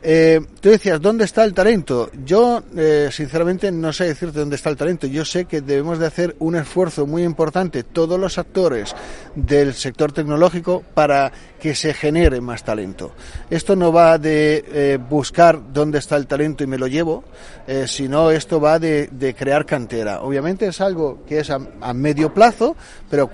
[0.02, 4.70] Eh, tú decías dónde está el talento yo eh, sinceramente no sé decirte dónde está
[4.70, 5.08] el talento.
[5.08, 8.96] Yo sé que debemos de hacer un esfuerzo muy importante todos los actores
[9.36, 13.12] del sector tecnológico para que se genere más talento.
[13.50, 17.24] Esto no va de buscar dónde está el talento y me lo llevo,
[17.88, 20.22] sino esto va de, de crear cantera.
[20.22, 21.50] Obviamente es algo que es
[21.82, 22.76] a, medio plazo,
[23.10, 23.30] pero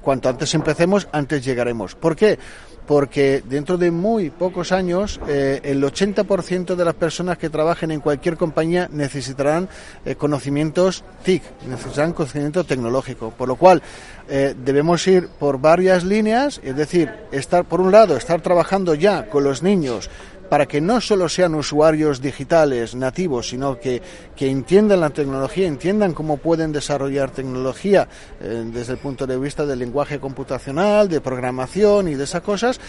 [0.00, 1.94] cuanto antes empecemos, antes llegaremos.
[1.94, 2.38] ¿Por qué?
[2.86, 8.00] Porque dentro de muy pocos años, eh, el 80% de las personas que trabajen en
[8.00, 9.70] cualquier compañía necesitarán
[10.04, 13.30] eh, conocimientos TIC, necesitarán conocimiento tecnológico.
[13.30, 13.82] Por lo cual,
[14.28, 19.30] eh, debemos ir por varias líneas, es decir, estar por un lado, estar trabajando ya
[19.30, 20.10] con los niños
[20.48, 24.02] para que no solo sean usuarios digitales nativos, sino que,
[24.36, 28.08] que entiendan la tecnología, entiendan cómo pueden desarrollar tecnología
[28.40, 32.80] eh, desde el punto de vista del lenguaje computacional, de programación y de esas cosas,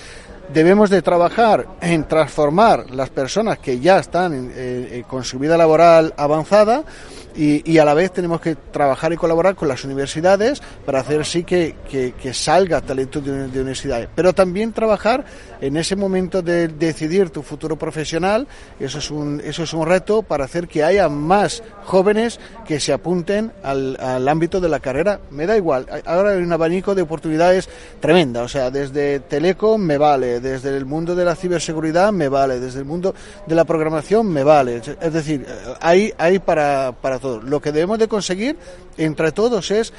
[0.53, 5.57] debemos de trabajar en transformar las personas que ya están eh, eh, con su vida
[5.57, 6.83] laboral avanzada
[7.37, 11.43] y, a la vez tenemos que trabajar y colaborar con las universidades para hacer sí
[11.43, 14.07] que, que- salga talento de, de universidades.
[14.15, 15.25] Pero también trabajar
[15.59, 18.47] en ese momento de decidir tu futuro profesional,
[18.79, 22.93] eso es un, eso es un reto para hacer que haya más jóvenes que se
[22.93, 25.19] apunten al, al ámbito de la carrera.
[25.29, 27.67] Me da igual, ahora hay un abanico de oportunidades
[27.99, 32.59] tremenda, o sea, desde telecom me vale, desde el mundo de la ciberseguridad me vale,
[32.59, 33.13] desde el mundo
[33.45, 34.81] de la programación me vale.
[35.01, 35.45] Es decir,
[35.81, 37.43] hay, hay para, para todos.
[37.43, 38.57] Lo que debemos de conseguir
[38.97, 39.93] entre todos es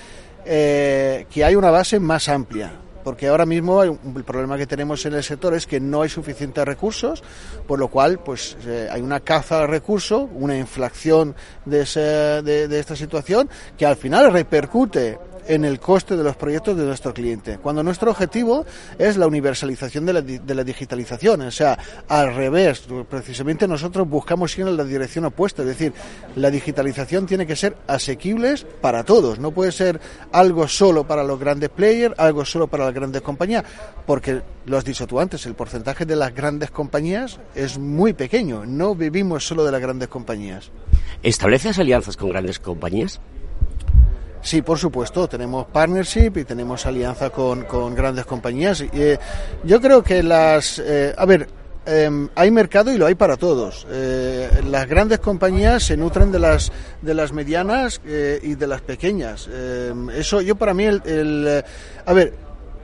[0.45, 5.15] eh, que hay una base más amplia porque ahora mismo el problema que tenemos en
[5.15, 7.23] el sector es que no hay suficientes recursos,
[7.65, 13.49] por lo cual pues eh, hay una caza de recursos, una inflación de, esta situación
[13.79, 17.59] que al final repercute en el coste de los proyectos de nuestro cliente.
[17.59, 18.67] Cuando nuestro objetivo
[18.99, 20.13] es la universalización de
[20.55, 21.79] la, digitalización, o sea,
[22.09, 25.93] al revés, precisamente nosotros buscamos ir en la dirección opuesta, es decir,
[26.35, 30.01] la digitalización tiene que ser asequible para todos, no puede ser
[30.33, 33.63] algo solo para los grandes players, algo solo para las grandes compañías,
[34.07, 38.67] porque lo has dicho tú antes, el porcentaje de las grandes compañías es muy pequeño,
[38.67, 40.71] no vivimos solo de las grandes compañías.
[41.23, 43.21] ¿Estableces alianzas con grandes compañías?
[44.43, 48.81] Sí, por supuesto, tenemos partnership y tenemos alianza con, con grandes compañías.
[48.81, 49.19] Y, eh,
[49.65, 50.79] yo creo que las...
[50.79, 51.49] Eh, a ver,
[51.87, 53.87] eh, hay mercado y lo hay para todos.
[53.91, 58.81] Eh, las grandes compañías se nutren de las de las medianas eh, y de las
[58.81, 59.49] pequeñas.
[59.51, 61.65] Eh, eso yo para mí el, el
[62.05, 62.35] a ver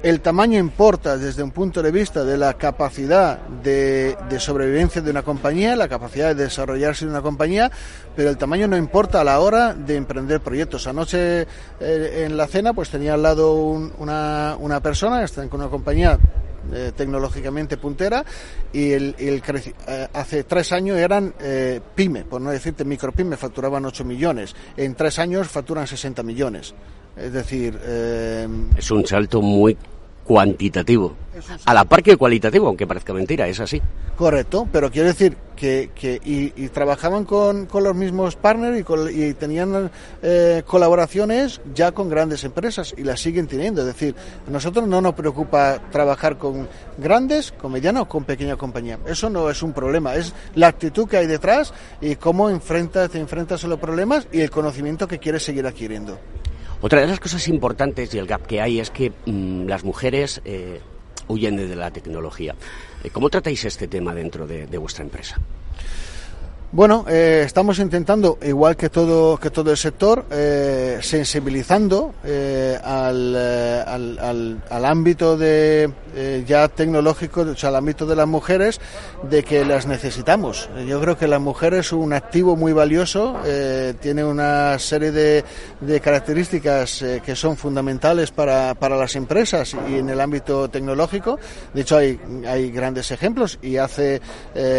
[0.02, 5.22] el tamaño importa desde un punto de vista de la capacidad de, sobrevivencia de una
[5.22, 7.70] compañía, la capacidad de desarrollarse de una compañía,
[8.16, 10.88] pero el tamaño no importa a la hora de emprender proyectos.
[10.88, 11.46] Anoche
[11.80, 15.70] eh, en la cena pues tenía al lado un, una, una persona, está con una
[15.70, 16.18] compañía
[16.72, 18.24] eh, tecnológicamente puntera
[18.72, 19.42] y el, el
[19.86, 24.54] eh, hace tres años eran eh, pyme, por no decirte micropyme, facturaban 8 millones.
[24.76, 26.74] En tres años facturan 60 millones.
[27.16, 29.76] Es decir, eh, es un salto muy
[30.24, 31.14] cuantitativo,
[31.64, 33.80] a la par que cualitativo, aunque parezca mentira, es así.
[34.16, 38.82] Correcto, pero quiero decir que, que y, y trabajaban con, con, los mismos partners y,
[38.82, 39.90] con, y tenían
[40.22, 43.80] eh, colaboraciones ya con grandes empresas y las siguen teniendo.
[43.80, 44.14] Es decir,
[44.46, 46.68] a nosotros no nos preocupa trabajar con
[46.98, 49.00] grandes, con medianas o con pequeñas compañías.
[49.06, 53.18] Eso no es un problema, es la actitud que hay detrás y cómo enfrentas, te
[53.18, 56.18] enfrentas a los problemas y el conocimiento que quieres seguir adquiriendo.
[56.82, 60.42] Otra de las cosas importantes y el gap que hay es que mmm, las mujeres
[60.44, 60.80] eh,
[61.28, 62.56] huyen de la tecnología.
[63.04, 65.36] Eh, ¿Cómo tratáis este tema dentro de, de vuestra empresa?
[66.74, 73.36] Bueno, eh, estamos intentando, igual que todo que todo el sector, eh, sensibilizando eh, al,
[73.36, 75.92] al, al, al, ámbito de
[76.46, 78.80] ya tecnológico, o sea, al ámbito de las mujeres,
[79.28, 80.70] de que las necesitamos.
[80.86, 83.36] Yo creo que la mujer es un activo muy valioso,
[84.00, 85.44] tiene una serie de,
[85.80, 91.38] de características que son fundamentales para, para las empresas y en el ámbito tecnológico.
[91.72, 94.20] De hecho, hay, hay grandes ejemplos y hace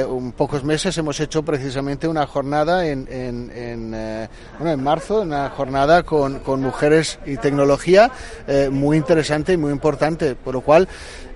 [0.07, 4.27] un pocos meses hemos hecho precisamente una jornada en, en, en, eh,
[4.57, 8.11] bueno, en marzo, una jornada con, con mujeres y tecnología
[8.47, 10.87] eh, muy interesante y muy importante, por lo cual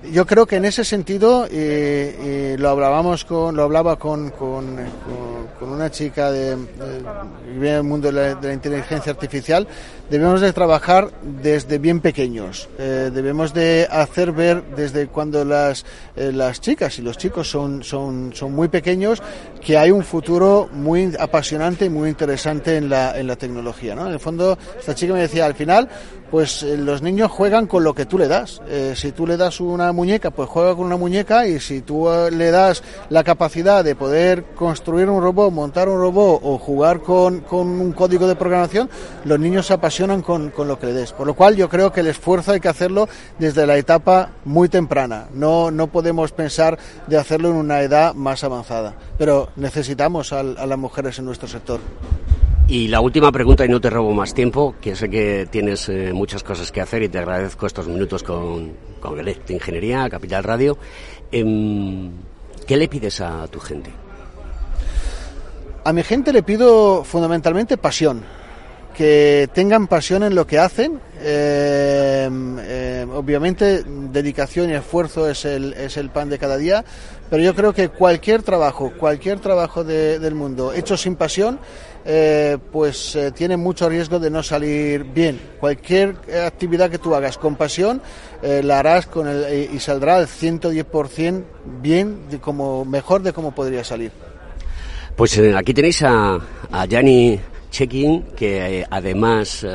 [0.03, 4.77] yo creo que en ese sentido eh, lo hablábamos con lo hablaba con, con,
[5.59, 7.03] con una chica de, de,
[7.51, 9.67] vive en el mundo de la, de la, inteligencia artificial
[10.09, 11.09] debemos de trabajar
[11.41, 17.01] desde bien pequeños eh, debemos de hacer ver desde cuando las eh, las chicas y
[17.01, 19.21] los chicos son son son muy pequeños
[19.61, 24.07] que hay un futuro muy apasionante y muy interesante en la en la tecnología ¿no?
[24.07, 25.89] en el fondo esta chica me decía al final
[26.31, 28.61] pues eh, los niños juegan con lo que tú le das
[28.95, 32.51] si tú le das una muñeca, pues juega con una muñeca y si tú le
[32.51, 37.67] das la capacidad de poder construir un robot, montar un robot o jugar con, con
[37.67, 38.89] un código de programación,
[39.25, 41.13] los niños se apasionan con, con, lo que le des.
[41.13, 43.07] Por lo cual yo creo que el esfuerzo hay que hacerlo
[43.39, 45.27] desde la etapa muy temprana.
[45.33, 46.77] No, no podemos pensar
[47.07, 48.95] de hacerlo en una edad más avanzada.
[49.17, 51.79] Pero necesitamos a las mujeres en nuestro sector.
[52.69, 56.11] Y la última pregunta, y no te robo más tiempo, que sé que tienes eh,
[56.13, 60.43] muchas cosas que hacer y te agradezco estos minutos con, con el de Ingeniería, Capital
[60.43, 60.77] Radio.
[61.31, 62.09] Eh,
[62.67, 63.89] ¿Qué le pides a tu gente?
[65.85, 68.21] A mi gente le pido fundamentalmente pasión,
[68.93, 70.99] que tengan pasión en lo que hacen.
[71.21, 76.83] Eh, eh, obviamente, dedicación y esfuerzo es el, es el pan de cada día,
[77.29, 81.59] pero yo creo que cualquier trabajo, cualquier trabajo de, del mundo hecho sin pasión,
[82.09, 85.37] eh, pues eh, tiene mucho riesgo de no salir bien.
[85.59, 86.15] Cualquier
[86.45, 88.01] actividad que tú hagas con pasión,
[88.41, 91.43] eh, la harás con el, y saldrá al 110%
[91.81, 94.11] bien, de como, mejor de cómo podría salir.
[95.17, 96.39] Pues aquí tenéis a,
[96.71, 99.65] a Gianni Chekin, que además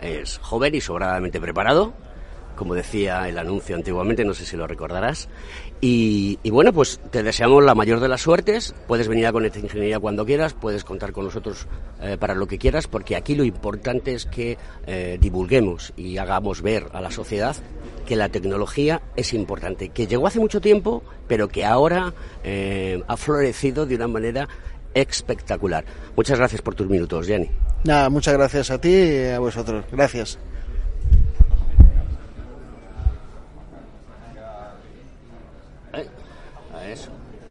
[0.00, 1.92] es joven y sobradamente preparado.
[2.54, 5.28] como decía el anuncio antiguamente, no sé si lo recordarás.
[5.80, 8.74] Y, bueno, pues te deseamos la mayor de las suertes.
[8.86, 11.66] Puedes venir a Conecta Ingeniería cuando quieras, puedes contar con nosotros
[12.00, 16.62] eh, para lo que quieras, porque aquí lo importante es que eh, divulguemos y hagamos
[16.62, 17.56] ver a la sociedad
[18.06, 23.16] que la tecnología es importante, que llegó hace mucho tiempo, pero que ahora eh, ha
[23.16, 24.48] florecido de una manera
[24.94, 25.84] espectacular.
[26.16, 27.50] Muchas gracias por tus minutos, Jenny.
[27.84, 29.84] Nada, muchas gracias a ti y a vosotros.
[29.92, 30.38] Gracias.